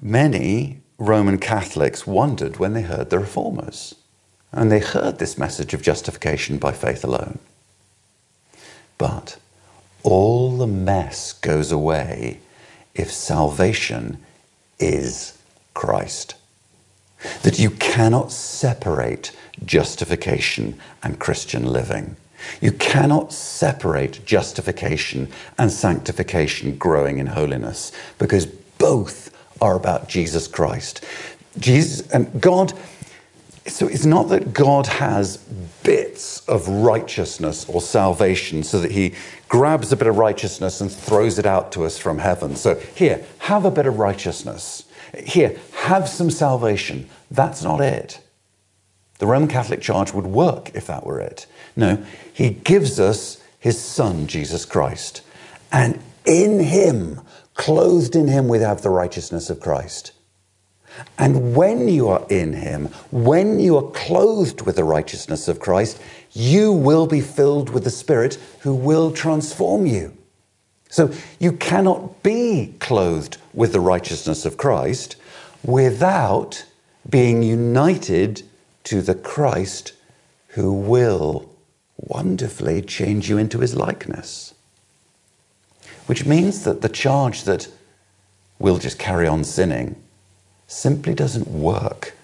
many 0.00 0.80
Roman 0.98 1.38
Catholics 1.38 2.06
wondered 2.06 2.56
when 2.56 2.72
they 2.72 2.82
heard 2.82 3.10
the 3.10 3.18
reformers. 3.18 3.94
And 4.52 4.72
they 4.72 4.80
heard 4.80 5.18
this 5.18 5.36
message 5.36 5.74
of 5.74 5.82
justification 5.82 6.58
by 6.58 6.72
faith 6.72 7.04
alone. 7.04 7.38
But 8.98 9.38
all 10.02 10.56
the 10.56 10.66
mess 10.66 11.32
goes 11.32 11.72
away 11.72 12.40
if 12.94 13.12
salvation 13.12 14.18
is 14.78 15.36
Christ. 15.74 16.36
That 17.42 17.58
you 17.58 17.70
cannot 17.70 18.32
separate 18.32 19.32
justification 19.64 20.78
and 21.02 21.18
Christian 21.18 21.66
living. 21.66 22.16
You 22.60 22.72
cannot 22.72 23.32
separate 23.32 24.24
justification 24.24 25.28
and 25.58 25.72
sanctification 25.72 26.76
growing 26.76 27.18
in 27.18 27.26
holiness 27.26 27.92
because 28.18 28.46
both 28.46 29.34
are 29.60 29.76
about 29.76 30.08
Jesus 30.08 30.46
Christ. 30.46 31.04
Jesus 31.58 32.06
and 32.10 32.40
God 32.40 32.72
so 33.66 33.86
it's 33.86 34.04
not 34.04 34.28
that 34.28 34.52
God 34.52 34.86
has 34.86 35.38
bits 35.82 36.46
of 36.46 36.68
righteousness 36.68 37.66
or 37.66 37.80
salvation 37.80 38.62
so 38.62 38.78
that 38.80 38.90
he 38.90 39.14
grabs 39.48 39.90
a 39.90 39.96
bit 39.96 40.06
of 40.06 40.18
righteousness 40.18 40.82
and 40.82 40.92
throws 40.92 41.38
it 41.38 41.46
out 41.46 41.72
to 41.72 41.84
us 41.84 41.96
from 41.96 42.18
heaven. 42.18 42.56
So 42.56 42.74
here, 42.94 43.24
have 43.38 43.64
a 43.64 43.70
bit 43.70 43.86
of 43.86 43.98
righteousness. 43.98 44.84
Here, 45.18 45.58
have 45.72 46.08
some 46.08 46.30
salvation. 46.30 47.08
That's 47.30 47.62
not 47.62 47.80
it. 47.80 48.20
The 49.18 49.26
Roman 49.26 49.48
Catholic 49.48 49.80
charge 49.80 50.12
would 50.12 50.26
work 50.26 50.70
if 50.74 50.86
that 50.86 51.06
were 51.06 51.20
it. 51.20 51.46
No, 51.76 52.04
he 52.32 52.50
gives 52.50 52.98
us 52.98 53.42
his 53.58 53.80
son, 53.80 54.26
Jesus 54.26 54.64
Christ. 54.64 55.22
And 55.72 56.00
in 56.24 56.60
him, 56.60 57.20
clothed 57.54 58.16
in 58.16 58.28
him, 58.28 58.48
we 58.48 58.58
have 58.58 58.82
the 58.82 58.90
righteousness 58.90 59.50
of 59.50 59.60
Christ. 59.60 60.12
And 61.18 61.56
when 61.56 61.88
you 61.88 62.08
are 62.08 62.26
in 62.28 62.52
him, 62.52 62.86
when 63.10 63.58
you 63.58 63.76
are 63.76 63.90
clothed 63.90 64.62
with 64.62 64.76
the 64.76 64.84
righteousness 64.84 65.48
of 65.48 65.58
Christ, 65.58 66.00
you 66.32 66.72
will 66.72 67.06
be 67.06 67.20
filled 67.20 67.70
with 67.70 67.84
the 67.84 67.90
Spirit 67.90 68.38
who 68.60 68.74
will 68.74 69.12
transform 69.12 69.86
you. 69.86 70.16
So 70.94 71.10
you 71.40 71.50
cannot 71.50 72.22
be 72.22 72.76
clothed 72.78 73.38
with 73.52 73.72
the 73.72 73.80
righteousness 73.80 74.46
of 74.46 74.56
Christ 74.56 75.16
without 75.64 76.66
being 77.10 77.42
united 77.42 78.44
to 78.84 79.02
the 79.02 79.16
Christ 79.16 79.94
who 80.50 80.72
will 80.72 81.50
wonderfully 81.96 82.80
change 82.80 83.28
you 83.28 83.38
into 83.38 83.58
his 83.58 83.74
likeness. 83.74 84.54
Which 86.06 86.26
means 86.26 86.62
that 86.62 86.80
the 86.80 86.88
charge 86.88 87.42
that 87.42 87.66
we'll 88.60 88.78
just 88.78 88.96
carry 88.96 89.26
on 89.26 89.42
sinning 89.42 90.00
simply 90.68 91.12
doesn't 91.12 91.48
work 91.48 92.14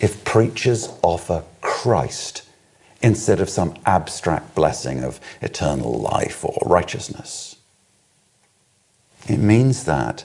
if 0.00 0.24
preachers 0.24 0.88
offer 1.02 1.44
Christ 1.60 2.48
instead 3.02 3.40
of 3.40 3.50
some 3.50 3.74
abstract 3.84 4.54
blessing 4.54 5.04
of 5.04 5.20
eternal 5.42 6.00
life 6.00 6.46
or 6.46 6.56
righteousness. 6.64 7.55
It 9.28 9.38
means 9.38 9.84
that 9.84 10.24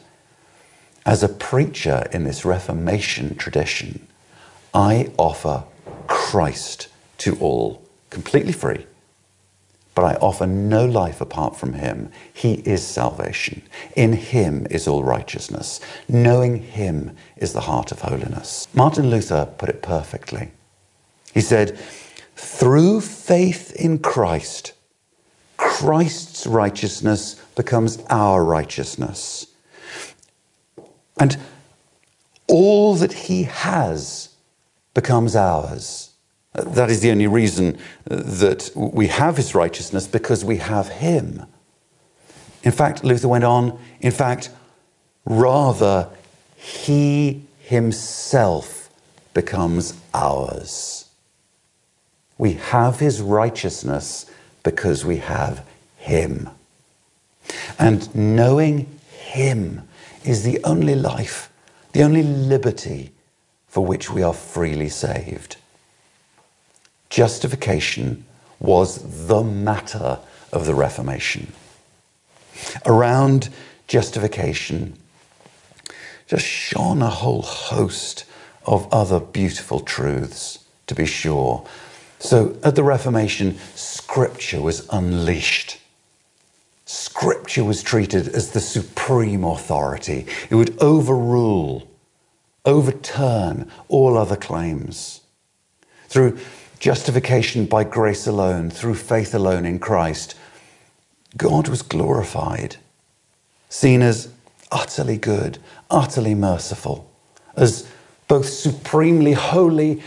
as 1.06 1.24
a 1.24 1.30
preacher 1.30 2.08
in 2.12 2.24
this 2.24 2.46
Reformation 2.46 3.36
tradition, 3.36 4.08
I 4.74 5.12
offer 5.18 5.64
Christ 6.08 6.88
to 7.20 7.36
all, 7.40 7.82
completely 8.10 8.54
free 8.54 8.86
but 9.94 10.04
I 10.06 10.16
offer 10.16 10.48
no 10.48 10.86
life 10.86 11.20
apart 11.22 11.56
from 11.56 11.74
him. 11.74 12.12
He 12.34 12.56
is 12.66 12.86
salvation. 12.86 13.62
In 13.96 14.14
him 14.14 14.66
is 14.70 14.88
all 14.88 15.04
righteousness. 15.04 15.82
Knowing 16.08 16.64
him 16.64 17.16
is 17.36 17.54
the 17.54 17.62
heart 17.62 17.92
of 17.92 18.02
holiness. 18.02 18.68
Martin 18.74 19.10
Luther 19.10 19.46
put 19.58 19.70
it 19.70 19.82
perfectly. 19.82 20.52
He 21.34 21.42
said, 21.42 21.78
through 22.36 23.02
faith 23.02 23.74
in 23.76 24.00
Christ, 24.00 24.74
Christ's 25.62 26.48
righteousness 26.48 27.36
becomes 27.56 28.00
our 28.10 28.44
righteousness. 28.44 29.46
And 31.20 31.38
all 32.48 32.96
that 32.96 33.14
he 33.14 33.44
has 33.44 34.30
becomes 34.96 35.36
ours. 35.36 36.10
That 36.54 36.90
is 36.90 37.02
the 37.02 37.12
only 37.12 37.28
reason 37.28 37.78
that 38.06 38.72
we 38.76 39.08
have 39.08 39.38
his 39.38 39.54
righteousness 39.54 40.08
because 40.08 40.44
we 40.44 40.58
have 40.58 40.90
him. 40.90 41.46
In 42.64 42.72
fact, 42.72 43.04
Luther 43.04 43.28
went 43.28 43.44
on, 43.44 43.80
in 44.02 44.12
fact, 44.12 44.50
rather, 45.26 46.10
he 46.56 47.46
himself 47.60 48.90
becomes 49.36 49.94
ours. 50.14 51.10
We 52.38 52.54
have 52.54 53.00
his 53.00 53.22
righteousness 53.22 54.26
because 54.64 55.06
we 55.06 55.18
have 55.18 55.66
him. 55.98 56.50
And 57.80 58.14
knowing 58.16 59.00
him 59.10 59.88
is 60.24 60.44
the 60.44 60.64
only 60.64 60.96
life, 60.96 61.52
the 61.94 62.04
only 62.04 62.24
liberty 62.24 63.12
for 63.68 63.86
which 63.86 64.12
we 64.12 64.22
are 64.24 64.34
freely 64.34 64.90
saved. 64.90 65.58
Justification 67.10 68.26
was 68.60 69.28
the 69.28 69.44
matter 69.44 70.20
of 70.52 70.66
the 70.66 70.76
Reformation. 70.76 71.52
Around 72.86 73.50
justification 73.88 74.98
just 76.28 76.46
shone 76.46 77.02
a 77.02 77.10
whole 77.10 77.42
host 77.42 78.24
of 78.66 78.88
other 78.94 79.20
beautiful 79.20 79.82
truths, 79.82 80.60
to 80.88 80.96
be 80.96 81.06
sure. 81.06 81.66
So 82.22 82.56
at 82.64 82.76
the 82.76 82.84
Reformation, 82.84 83.58
Scripture 83.74 84.62
was 84.62 84.88
unleashed. 84.92 85.80
Scripture 86.86 87.64
was 87.64 87.82
treated 87.82 88.28
as 88.28 88.52
the 88.52 88.60
supreme 88.60 89.44
authority. 89.44 90.28
It 90.52 90.56
would 90.56 90.80
overrule, 90.82 91.88
overturn 92.64 93.72
all 93.88 94.18
other 94.18 94.36
claims. 94.36 95.22
Through 96.10 96.38
justification 96.80 97.66
by 97.66 97.86
grace 97.86 98.28
alone, 98.28 98.70
through 98.70 98.96
faith 98.96 99.34
alone 99.34 99.66
in 99.66 99.80
Christ, 99.80 100.36
God 101.38 101.70
was 101.70 101.82
glorified, 101.82 102.76
seen 103.68 104.04
as 104.04 104.30
utterly 104.72 105.18
good, 105.18 105.58
utterly 105.90 106.36
merciful, 106.36 107.10
as 107.56 107.90
both 108.28 108.48
supremely 108.48 109.34
holy 109.34 110.04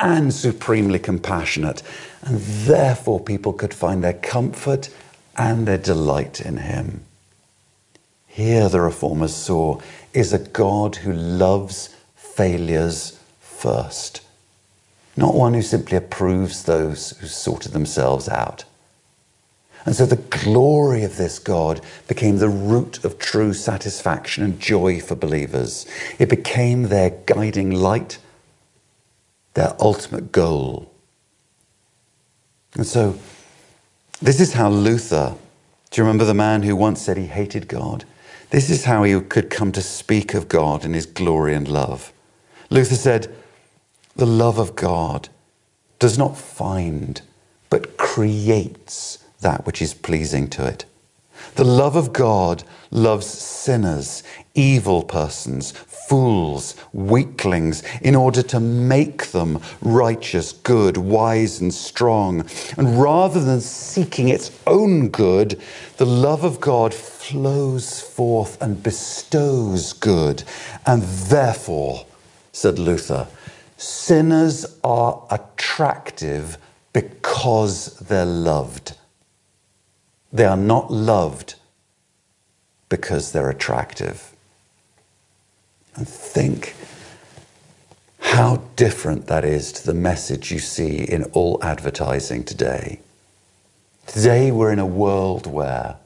and 0.00 0.32
supremely 0.32 0.98
compassionate. 0.98 1.82
And 2.22 2.40
therefore, 2.40 3.20
people 3.20 3.52
could 3.52 3.74
find 3.74 4.02
their 4.02 4.14
comfort 4.14 4.90
and 5.36 5.66
their 5.66 5.78
delight 5.78 6.40
in 6.40 6.58
Him. 6.58 7.04
Here, 8.26 8.68
the 8.68 8.80
Reformers 8.80 9.34
saw 9.34 9.80
is 10.12 10.32
a 10.32 10.38
God 10.38 10.96
who 10.96 11.12
loves 11.12 11.94
failures 12.16 13.18
first, 13.40 14.22
not 15.16 15.34
one 15.34 15.54
who 15.54 15.62
simply 15.62 15.96
approves 15.96 16.64
those 16.64 17.10
who 17.18 17.26
sorted 17.26 17.72
themselves 17.72 18.28
out. 18.28 18.64
And 19.84 19.94
so 19.94 20.06
the 20.06 20.16
glory 20.16 21.04
of 21.04 21.16
this 21.16 21.38
God 21.38 21.80
became 22.08 22.38
the 22.38 22.48
root 22.48 23.04
of 23.04 23.18
true 23.18 23.52
satisfaction 23.52 24.42
and 24.42 24.58
joy 24.58 25.00
for 25.00 25.14
believers. 25.14 25.86
It 26.18 26.30
became 26.30 26.84
their 26.84 27.10
guiding 27.26 27.70
light, 27.70 28.18
their 29.54 29.74
ultimate 29.80 30.32
goal. 30.32 30.92
And 32.74 32.86
so 32.86 33.18
this 34.20 34.40
is 34.40 34.54
how 34.54 34.68
Luther, 34.68 35.34
do 35.90 36.00
you 36.00 36.04
remember 36.04 36.24
the 36.24 36.34
man 36.34 36.62
who 36.62 36.76
once 36.76 37.02
said 37.02 37.16
he 37.16 37.26
hated 37.26 37.68
God? 37.68 38.04
This 38.50 38.70
is 38.70 38.84
how 38.84 39.02
he 39.04 39.20
could 39.20 39.50
come 39.50 39.72
to 39.72 39.82
speak 39.82 40.34
of 40.34 40.48
God 40.48 40.84
and 40.84 40.94
his 40.94 41.06
glory 41.06 41.54
and 41.54 41.66
love. 41.68 42.12
Luther 42.70 42.96
said, 42.96 43.34
The 44.16 44.26
love 44.26 44.58
of 44.58 44.76
God 44.76 45.28
does 45.98 46.18
not 46.18 46.36
find, 46.36 47.22
but 47.70 47.96
creates 47.96 49.24
that 49.40 49.66
which 49.66 49.82
is 49.82 49.94
pleasing 49.94 50.48
to 50.50 50.66
it. 50.66 50.84
The 51.56 51.64
love 51.64 51.94
of 51.94 52.12
God 52.12 52.64
loves 52.90 53.26
sinners, 53.26 54.24
evil 54.54 55.04
persons, 55.04 55.70
fools, 55.70 56.74
weaklings, 56.92 57.82
in 58.02 58.16
order 58.16 58.42
to 58.42 58.58
make 58.58 59.28
them 59.28 59.60
righteous, 59.80 60.52
good, 60.52 60.96
wise, 60.96 61.60
and 61.60 61.72
strong. 61.72 62.44
And 62.76 63.00
rather 63.00 63.42
than 63.42 63.60
seeking 63.60 64.28
its 64.28 64.50
own 64.66 65.10
good, 65.10 65.60
the 65.96 66.06
love 66.06 66.42
of 66.42 66.60
God 66.60 66.92
flows 66.92 68.00
forth 68.00 68.60
and 68.60 68.82
bestows 68.82 69.92
good. 69.92 70.42
And 70.86 71.02
therefore, 71.02 72.04
said 72.52 72.80
Luther, 72.80 73.28
sinners 73.76 74.78
are 74.82 75.22
attractive 75.30 76.58
because 76.92 77.96
they're 77.98 78.24
loved. 78.24 78.96
They 80.34 80.44
are 80.44 80.56
not 80.56 80.90
loved 80.90 81.54
because 82.88 83.30
they're 83.30 83.50
attractive. 83.50 84.34
And 85.94 86.08
think 86.08 86.74
how 88.18 88.62
different 88.74 89.28
that 89.28 89.44
is 89.44 89.70
to 89.70 89.86
the 89.86 89.94
message 89.94 90.50
you 90.50 90.58
see 90.58 91.04
in 91.04 91.22
all 91.34 91.62
advertising 91.62 92.42
today. 92.42 92.98
Today, 94.08 94.50
we're 94.50 94.72
in 94.72 94.80
a 94.80 94.86
world 94.86 95.46
where 95.46 95.98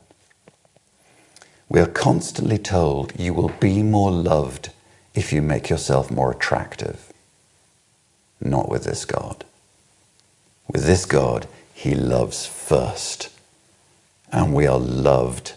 we 1.71 1.81
are 1.81 1.87
constantly 1.87 2.59
told 2.59 3.19
you 3.19 3.33
will 3.33 3.53
be 3.61 3.83
more 3.83 4.11
loved 4.11 4.69
if 5.14 5.33
you 5.33 5.41
make 5.41 5.71
yourself 5.71 6.11
more 6.11 6.31
attractive. 6.31 7.14
Not 8.43 8.69
with 8.69 8.85
this 8.85 9.07
God. 9.07 9.47
With 10.71 10.85
this 10.85 11.07
God, 11.07 11.49
He 11.73 11.95
loves 11.95 12.45
first 12.45 13.31
and 14.33 14.55
we 14.55 14.67
are 14.67 14.79
loved 14.79 15.55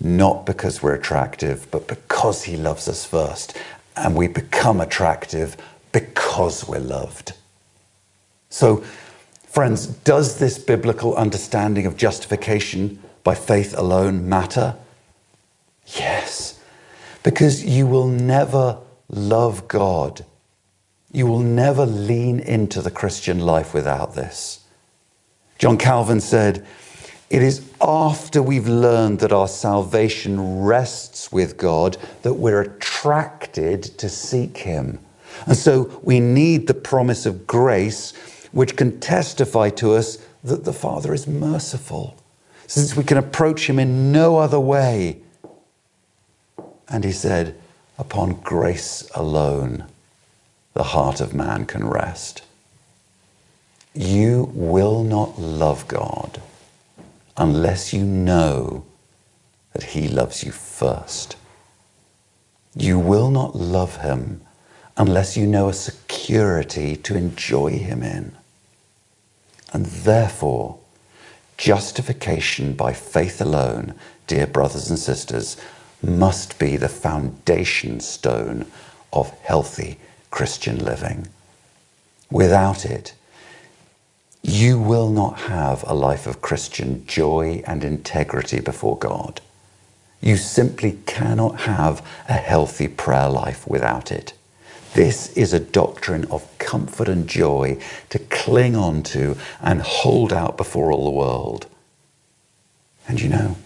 not 0.00 0.46
because 0.46 0.82
we're 0.82 0.94
attractive, 0.94 1.70
but 1.70 1.86
because 1.86 2.44
He 2.44 2.56
loves 2.56 2.88
us 2.88 3.04
first. 3.04 3.56
And 3.96 4.16
we 4.16 4.28
become 4.28 4.80
attractive 4.80 5.56
because 5.92 6.66
we're 6.66 6.80
loved. 6.80 7.34
So, 8.48 8.78
friends, 9.46 9.86
does 9.86 10.38
this 10.38 10.58
biblical 10.58 11.14
understanding 11.16 11.84
of 11.84 11.96
justification 11.96 13.02
by 13.22 13.34
faith 13.34 13.76
alone 13.76 14.28
matter? 14.28 14.76
Yes, 15.86 16.58
because 17.22 17.64
you 17.64 17.86
will 17.86 18.06
never 18.06 18.78
love 19.08 19.68
God. 19.68 20.24
You 21.12 21.26
will 21.26 21.40
never 21.40 21.84
lean 21.84 22.40
into 22.40 22.80
the 22.80 22.90
Christian 22.90 23.40
life 23.40 23.74
without 23.74 24.14
this. 24.14 24.64
John 25.58 25.76
Calvin 25.76 26.20
said, 26.20 26.64
it 27.30 27.44
is 27.44 27.70
after 27.80 28.42
we've 28.42 28.66
learned 28.66 29.20
that 29.20 29.32
our 29.32 29.46
salvation 29.46 30.64
rests 30.64 31.30
with 31.30 31.56
God 31.56 31.96
that 32.22 32.34
we're 32.34 32.60
attracted 32.60 33.84
to 33.98 34.08
seek 34.08 34.58
Him. 34.58 34.98
And 35.46 35.56
so 35.56 36.00
we 36.02 36.18
need 36.18 36.66
the 36.66 36.74
promise 36.74 37.26
of 37.26 37.46
grace, 37.46 38.12
which 38.50 38.76
can 38.76 38.98
testify 38.98 39.70
to 39.70 39.94
us 39.94 40.18
that 40.42 40.64
the 40.64 40.72
Father 40.72 41.14
is 41.14 41.28
merciful, 41.28 42.16
since 42.66 42.96
we 42.96 43.04
can 43.04 43.16
approach 43.16 43.70
Him 43.70 43.78
in 43.78 44.10
no 44.10 44.38
other 44.38 44.60
way. 44.60 45.20
And 46.88 47.04
He 47.04 47.12
said, 47.12 47.56
Upon 47.96 48.40
grace 48.40 49.08
alone, 49.14 49.84
the 50.74 50.82
heart 50.82 51.20
of 51.20 51.32
man 51.32 51.64
can 51.64 51.86
rest. 51.86 52.42
You 53.94 54.50
will 54.52 55.04
not 55.04 55.38
love 55.38 55.86
God 55.86 56.40
unless 57.36 57.92
you 57.92 58.04
know 58.04 58.84
that 59.72 59.82
He 59.84 60.08
loves 60.08 60.44
you 60.44 60.52
first. 60.52 61.36
You 62.74 62.98
will 62.98 63.30
not 63.30 63.54
love 63.54 63.96
Him 63.98 64.42
unless 64.96 65.36
you 65.36 65.46
know 65.46 65.68
a 65.68 65.74
security 65.74 66.96
to 66.96 67.16
enjoy 67.16 67.78
Him 67.78 68.02
in. 68.02 68.36
And 69.72 69.86
therefore, 69.86 70.78
justification 71.56 72.74
by 72.74 72.92
faith 72.92 73.40
alone, 73.40 73.94
dear 74.26 74.46
brothers 74.46 74.90
and 74.90 74.98
sisters, 74.98 75.56
must 76.02 76.58
be 76.58 76.76
the 76.76 76.88
foundation 76.88 78.00
stone 78.00 78.66
of 79.12 79.30
healthy 79.40 79.98
Christian 80.30 80.84
living. 80.84 81.28
Without 82.30 82.84
it, 82.84 83.14
you 84.42 84.78
will 84.78 85.10
not 85.10 85.40
have 85.40 85.84
a 85.86 85.94
life 85.94 86.26
of 86.26 86.40
Christian 86.40 87.06
joy 87.06 87.62
and 87.66 87.84
integrity 87.84 88.60
before 88.60 88.98
God. 88.98 89.40
You 90.20 90.36
simply 90.36 90.98
cannot 91.06 91.60
have 91.60 92.06
a 92.28 92.34
healthy 92.34 92.88
prayer 92.88 93.28
life 93.28 93.66
without 93.66 94.10
it. 94.10 94.32
This 94.94 95.32
is 95.36 95.52
a 95.52 95.60
doctrine 95.60 96.24
of 96.26 96.46
comfort 96.58 97.08
and 97.08 97.28
joy 97.28 97.80
to 98.08 98.18
cling 98.18 98.74
on 98.74 99.02
to 99.04 99.36
and 99.60 99.80
hold 99.82 100.32
out 100.32 100.56
before 100.56 100.90
all 100.90 101.04
the 101.04 101.16
world. 101.16 101.66
And 103.06 103.20
you 103.20 103.28
know, 103.28 103.56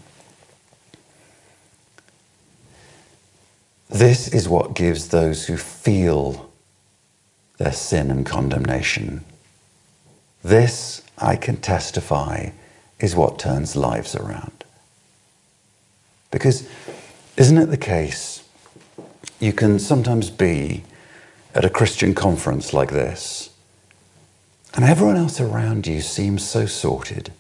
this 3.88 4.28
is 4.28 4.48
what 4.48 4.74
gives 4.74 5.08
those 5.08 5.46
who 5.46 5.56
feel 5.56 6.50
their 7.58 7.72
sin 7.72 8.10
and 8.10 8.26
condemnation 8.26 9.24
this, 10.44 11.02
I 11.18 11.34
can 11.36 11.56
testify, 11.56 12.50
is 13.00 13.16
what 13.16 13.38
turns 13.38 13.74
lives 13.74 14.14
around. 14.14 14.64
Because 16.30 16.68
isn't 17.36 17.58
it 17.58 17.66
the 17.66 17.76
case 17.76 18.42
you 19.40 19.52
can 19.52 19.78
sometimes 19.78 20.30
be 20.30 20.84
at 21.54 21.64
a 21.64 21.70
Christian 21.70 22.14
conference 22.14 22.72
like 22.72 22.90
this, 22.90 23.50
And 24.74 24.84
everyone 24.84 25.16
else 25.16 25.40
around 25.40 25.86
you 25.86 26.00
seems 26.00 26.44
so 26.44 26.66
sorted. 26.66 27.32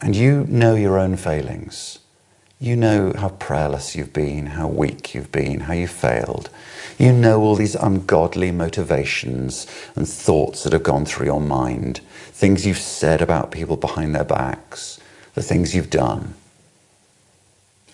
And 0.00 0.16
you 0.16 0.46
know 0.48 0.74
your 0.74 0.98
own 0.98 1.16
failings. 1.16 1.98
You 2.60 2.74
know 2.74 3.12
how 3.16 3.28
prayerless 3.28 3.94
you've 3.94 4.12
been, 4.12 4.46
how 4.46 4.66
weak 4.66 5.14
you've 5.14 5.30
been, 5.30 5.60
how 5.60 5.74
you 5.74 5.86
failed. 5.86 6.50
You 6.98 7.12
know 7.12 7.40
all 7.40 7.54
these 7.54 7.76
ungodly 7.76 8.50
motivations 8.50 9.66
and 9.94 10.08
thoughts 10.08 10.64
that 10.64 10.72
have 10.72 10.82
gone 10.82 11.04
through 11.04 11.26
your 11.26 11.40
mind, 11.40 12.00
things 12.32 12.66
you've 12.66 12.78
said 12.78 13.22
about 13.22 13.52
people 13.52 13.76
behind 13.76 14.12
their 14.12 14.24
backs, 14.24 14.98
the 15.34 15.42
things 15.42 15.72
you've 15.72 15.90
done. 15.90 16.34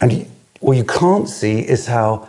And 0.00 0.26
what 0.60 0.78
you 0.78 0.84
can't 0.84 1.28
see 1.28 1.60
is 1.60 1.86
how 1.86 2.26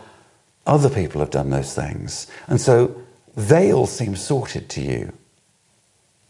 other 0.66 0.90
people 0.90 1.20
have 1.20 1.30
done 1.30 1.48
those 1.48 1.74
things. 1.74 2.26
And 2.48 2.60
so 2.60 3.00
they 3.34 3.72
all 3.72 3.86
seem 3.86 4.14
sorted 4.14 4.68
to 4.70 4.82
you. 4.82 5.12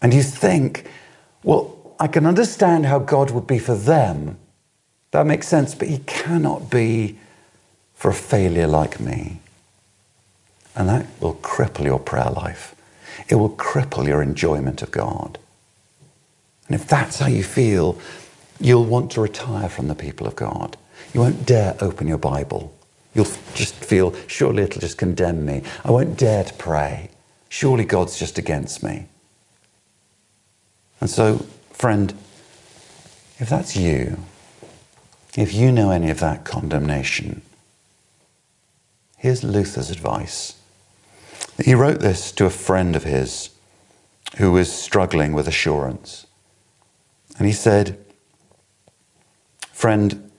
And 0.00 0.14
you 0.14 0.22
think, 0.22 0.88
well, 1.42 1.76
I 1.98 2.07
can 2.07 2.26
understand 2.26 2.86
how 2.86 3.00
God 3.00 3.32
would 3.32 3.48
be 3.48 3.59
for 3.59 3.74
them. 3.74 4.38
That 5.16 5.24
makes 5.24 5.48
sense, 5.48 5.74
but 5.74 5.88
He 5.88 6.00
cannot 6.04 6.70
be 6.70 7.16
for 7.94 8.10
a 8.10 8.14
failure 8.14 8.66
like 8.66 9.00
me. 9.00 9.40
And 10.74 10.90
that 10.90 11.06
will 11.20 11.36
cripple 11.36 11.86
your 11.86 11.98
prayer 11.98 12.28
life. 12.28 12.74
It 13.30 13.36
will 13.36 13.56
cripple 13.56 14.06
your 14.06 14.20
enjoyment 14.20 14.82
of 14.82 14.90
God. 14.90 15.38
And 16.66 16.78
if 16.78 16.86
that's 16.86 17.18
how 17.18 17.28
you 17.28 17.42
feel, 17.42 17.98
you'll 18.60 18.84
want 18.84 19.10
to 19.12 19.22
retire 19.22 19.70
from 19.70 19.88
the 19.88 19.94
people 19.94 20.26
of 20.26 20.36
God. 20.36 20.76
You 21.14 21.20
won't 21.20 21.46
dare 21.46 21.78
open 21.80 22.06
your 22.06 22.18
Bible. 22.18 22.76
You'll 23.14 23.32
just 23.54 23.74
feel, 23.74 24.14
surely 24.26 24.64
it'll 24.64 24.82
just 24.82 24.98
condemn 24.98 25.46
me. 25.46 25.62
I 25.82 25.92
won't 25.92 26.18
dare 26.18 26.44
to 26.44 26.52
pray. 26.52 27.08
Surely 27.48 27.86
God's 27.86 28.18
just 28.18 28.36
against 28.36 28.82
me. 28.82 29.06
And 31.00 31.08
so, 31.08 31.46
friend, 31.72 32.12
if 33.38 33.48
that's 33.48 33.76
you, 33.76 34.18
if 35.37 35.53
you 35.53 35.70
know 35.70 35.91
any 35.91 36.11
of 36.11 36.20
that 36.20 36.45
condemnation, 36.45 37.43
here's 39.18 39.45
Luther's 39.45 39.91
advice. 39.91 40.55
He 41.62 41.74
wrote 41.74 42.01
this 42.01 42.32
to 42.32 42.47
a 42.47 42.51
friend 42.51 42.97
of 42.97 43.05
his 43.05 43.51
who 44.39 44.53
was 44.53 44.72
struggling 44.72 45.32
with 45.32 45.47
assurance. 45.47 46.26
And 47.39 47.47
he 47.47 47.53
said, 47.53 47.99
Friend, 49.72 50.30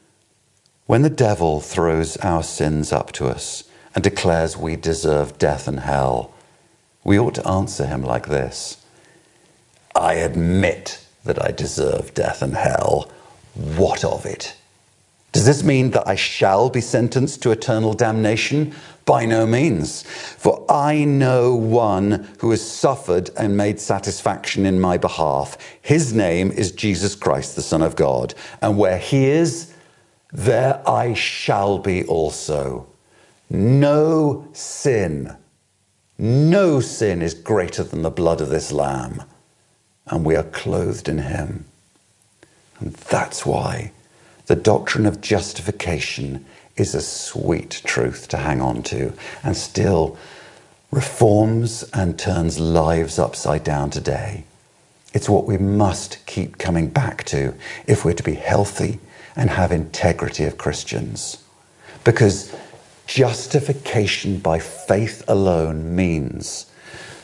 when 0.87 1.03
the 1.03 1.09
devil 1.09 1.59
throws 1.59 2.17
our 2.17 2.43
sins 2.43 2.91
up 2.91 3.11
to 3.13 3.27
us 3.27 3.63
and 3.93 4.03
declares 4.03 4.57
we 4.57 4.75
deserve 4.75 5.37
death 5.37 5.67
and 5.67 5.81
hell, 5.81 6.33
we 7.03 7.19
ought 7.19 7.35
to 7.35 7.47
answer 7.47 7.85
him 7.85 8.01
like 8.03 8.27
this 8.27 8.83
I 9.95 10.15
admit 10.15 11.05
that 11.23 11.43
I 11.43 11.51
deserve 11.51 12.13
death 12.13 12.41
and 12.41 12.55
hell. 12.55 13.11
What 13.53 14.03
of 14.03 14.25
it? 14.25 14.55
Does 15.31 15.45
this 15.45 15.63
mean 15.63 15.91
that 15.91 16.07
I 16.07 16.15
shall 16.15 16.69
be 16.69 16.81
sentenced 16.81 17.43
to 17.43 17.51
eternal 17.51 17.93
damnation? 17.93 18.73
By 19.05 19.25
no 19.25 19.45
means. 19.45 20.01
For 20.03 20.65
I 20.69 21.05
know 21.05 21.55
one 21.55 22.27
who 22.39 22.51
has 22.51 22.67
suffered 22.67 23.29
and 23.37 23.55
made 23.55 23.79
satisfaction 23.79 24.65
in 24.65 24.79
my 24.79 24.97
behalf. 24.97 25.57
His 25.81 26.13
name 26.13 26.51
is 26.51 26.71
Jesus 26.71 27.15
Christ, 27.15 27.55
the 27.55 27.61
Son 27.61 27.81
of 27.81 27.95
God. 27.95 28.33
And 28.61 28.77
where 28.77 28.97
he 28.97 29.25
is, 29.25 29.73
there 30.33 30.81
I 30.87 31.13
shall 31.13 31.77
be 31.77 32.03
also. 32.05 32.87
No 33.49 34.47
sin, 34.51 35.37
no 36.17 36.81
sin 36.81 37.21
is 37.21 37.33
greater 37.33 37.83
than 37.83 38.01
the 38.01 38.09
blood 38.09 38.41
of 38.41 38.49
this 38.49 38.71
Lamb 38.71 39.23
and 40.09 40.25
we 40.25 40.35
are 40.35 40.43
clothed 40.43 41.09
in 41.09 41.19
him. 41.19 41.65
And 42.79 42.93
that's 42.93 43.45
why 43.45 43.91
the 44.47 44.55
doctrine 44.55 45.05
of 45.05 45.21
justification 45.21 46.45
is 46.75 46.95
a 46.95 47.01
sweet 47.01 47.81
truth 47.85 48.27
to 48.29 48.37
hang 48.37 48.61
on 48.61 48.81
to 48.83 49.13
and 49.43 49.55
still 49.55 50.17
reforms 50.91 51.83
and 51.93 52.17
turns 52.17 52.59
lives 52.59 53.19
upside 53.19 53.63
down 53.63 53.89
today. 53.89 54.45
It's 55.13 55.29
what 55.29 55.45
we 55.45 55.57
must 55.57 56.25
keep 56.25 56.57
coming 56.57 56.87
back 56.87 57.23
to 57.25 57.53
if 57.87 58.05
we're 58.05 58.13
to 58.13 58.23
be 58.23 58.35
healthy 58.35 58.99
and 59.35 59.49
have 59.49 59.71
integrity 59.71 60.45
of 60.45 60.57
Christians. 60.57 61.43
Because 62.03 62.55
justification 63.05 64.39
by 64.39 64.59
faith 64.59 65.23
alone 65.27 65.95
means 65.95 66.71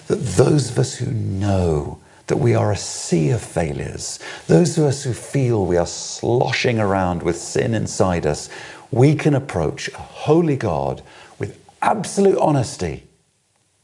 that 0.08 0.16
those 0.16 0.72
of 0.72 0.80
us 0.80 0.96
who 0.96 1.12
know 1.12 2.00
that 2.34 2.40
we 2.40 2.56
are 2.56 2.72
a 2.72 2.76
sea 2.76 3.30
of 3.30 3.44
failures. 3.44 4.18
Those 4.48 4.76
of 4.80 4.86
us 4.86 5.04
who 5.04 5.14
feel 5.14 5.68
we 5.68 5.78
are 5.78 5.86
sloshing 5.86 6.80
around 6.80 7.22
with 7.22 7.38
sin 7.38 7.76
inside 7.76 8.26
us, 8.26 8.50
we 8.90 9.14
can 9.14 9.36
approach 9.36 9.88
a 9.90 9.98
holy 9.98 10.56
God 10.56 11.04
with 11.38 11.64
absolute 11.84 12.40
honesty 12.40 13.04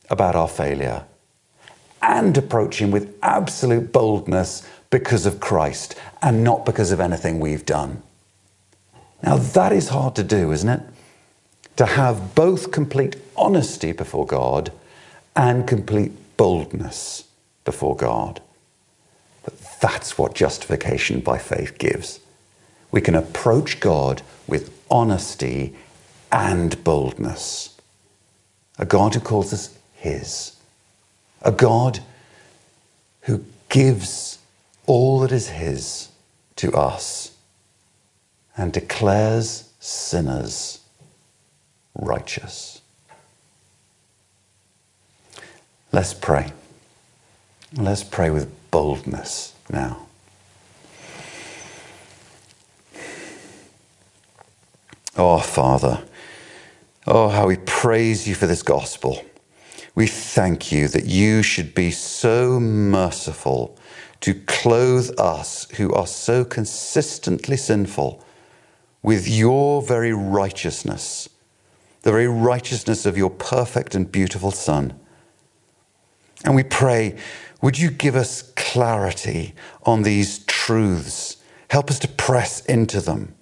about 0.09 0.35
our 0.35 0.47
failure 0.47 1.03
and 2.01 2.35
approach 2.35 2.81
Him 2.81 2.89
with 2.89 3.15
absolute 3.21 3.91
boldness 3.91 4.67
because 4.89 5.27
of 5.27 5.39
Christ 5.39 5.93
and 6.19 6.43
not 6.43 6.65
because 6.65 6.91
of 6.91 6.99
anything 6.99 7.39
we've 7.39 7.67
done. 7.67 8.01
Now, 9.21 9.37
that 9.37 9.71
is 9.71 9.89
hard 9.89 10.15
to 10.15 10.23
do, 10.23 10.51
isn't 10.51 10.69
it? 10.69 10.81
To 11.75 11.85
have 11.85 12.33
both 12.33 12.71
complete 12.71 13.15
honesty 13.37 13.91
before 13.91 14.25
God 14.25 14.71
and 15.35 15.67
complete 15.67 16.13
boldness 16.35 17.28
before 17.69 17.95
God. 17.95 18.41
But 19.43 19.53
that's 19.79 20.17
what 20.17 20.33
justification 20.33 21.19
by 21.19 21.37
faith 21.37 21.77
gives. 21.77 22.19
We 22.91 22.99
can 22.99 23.13
approach 23.13 23.79
God 23.79 24.23
with 24.47 24.75
honesty 24.89 25.75
and 26.31 26.83
boldness. 26.83 27.77
A 28.79 28.87
God 28.87 29.13
who 29.13 29.19
calls 29.19 29.53
us 29.53 29.77
His. 29.93 30.55
A 31.43 31.51
God 31.51 31.99
who 33.21 33.45
gives 33.69 34.39
all 34.87 35.19
that 35.19 35.31
is 35.31 35.49
His 35.49 36.09
to 36.55 36.73
us 36.73 37.37
and 38.57 38.73
declares 38.73 39.69
sinners 39.79 40.79
righteous. 41.93 42.81
Let's 45.91 46.15
pray. 46.15 46.51
Let's 47.75 48.03
pray 48.03 48.31
with 48.31 48.49
boldness 48.71 49.53
now. 49.69 50.07
Oh, 55.15 55.39
Father, 55.39 56.03
oh, 57.05 57.29
how 57.29 57.47
we 57.47 57.57
praise 57.57 58.27
you 58.27 58.33
for 58.33 58.47
this 58.47 58.63
gospel. 58.63 59.23
We 59.93 60.07
thank 60.07 60.71
you 60.71 60.87
that 60.87 61.05
you 61.05 61.43
should 61.43 61.75
be 61.75 61.91
so 61.91 62.59
merciful 62.59 63.77
to 64.21 64.33
clothe 64.33 65.11
us 65.19 65.69
who 65.71 65.93
are 65.93 66.07
so 66.07 66.43
consistently 66.43 67.57
sinful 67.57 68.23
with 69.03 69.27
your 69.27 69.81
very 69.83 70.13
righteousness, 70.13 71.29
the 72.01 72.11
very 72.11 72.27
righteousness 72.27 73.05
of 73.05 73.17
your 73.17 73.29
perfect 73.29 73.93
and 73.93 74.11
beautiful 74.11 74.51
Son. 74.51 74.99
And 76.45 76.55
we 76.55 76.63
pray 76.63 77.15
would 77.61 77.77
you 77.77 77.91
give 77.91 78.15
us 78.15 78.41
clarity 78.55 79.53
on 79.83 80.03
these 80.03 80.39
truths? 80.45 81.37
Help 81.69 81.89
us 81.89 81.99
to 81.99 82.07
press 82.07 82.65
into 82.65 83.01
them. 83.01 83.35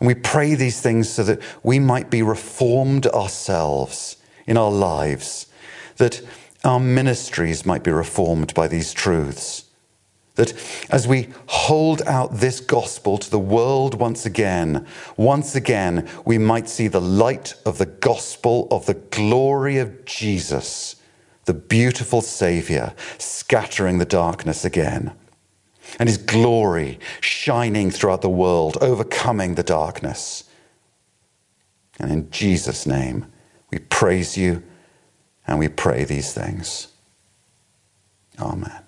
And 0.00 0.08
we 0.08 0.14
pray 0.14 0.54
these 0.54 0.80
things 0.80 1.08
so 1.08 1.22
that 1.22 1.40
we 1.62 1.78
might 1.78 2.10
be 2.10 2.22
reformed 2.22 3.06
ourselves 3.06 4.16
in 4.46 4.56
our 4.56 4.72
lives, 4.72 5.46
that 5.98 6.20
our 6.64 6.80
ministries 6.80 7.64
might 7.64 7.84
be 7.84 7.92
reformed 7.92 8.52
by 8.54 8.66
these 8.66 8.92
truths. 8.92 9.66
That 10.34 10.52
as 10.90 11.06
we 11.06 11.28
hold 11.46 12.02
out 12.02 12.38
this 12.38 12.58
gospel 12.58 13.18
to 13.18 13.30
the 13.30 13.38
world 13.38 13.94
once 13.94 14.26
again, 14.26 14.86
once 15.16 15.54
again, 15.54 16.08
we 16.24 16.38
might 16.38 16.68
see 16.68 16.88
the 16.88 17.00
light 17.00 17.54
of 17.64 17.78
the 17.78 17.86
gospel 17.86 18.66
of 18.70 18.86
the 18.86 18.94
glory 18.94 19.78
of 19.78 20.04
Jesus 20.04 20.96
the 21.44 21.54
beautiful 21.54 22.20
Saviour 22.20 22.94
scattering 23.18 23.98
the 23.98 24.04
darkness 24.04 24.64
again, 24.64 25.12
and 25.98 26.08
his 26.08 26.18
glory 26.18 26.98
shining 27.20 27.90
throughout 27.90 28.22
the 28.22 28.28
world, 28.28 28.78
overcoming 28.80 29.54
the 29.56 29.62
darkness. 29.62 30.44
And 31.98 32.10
in 32.10 32.30
Jesus' 32.30 32.86
name, 32.86 33.26
we 33.70 33.78
praise 33.78 34.36
you 34.36 34.62
and 35.46 35.58
we 35.58 35.68
pray 35.68 36.04
these 36.04 36.32
things. 36.32 36.88
Amen. 38.38 38.81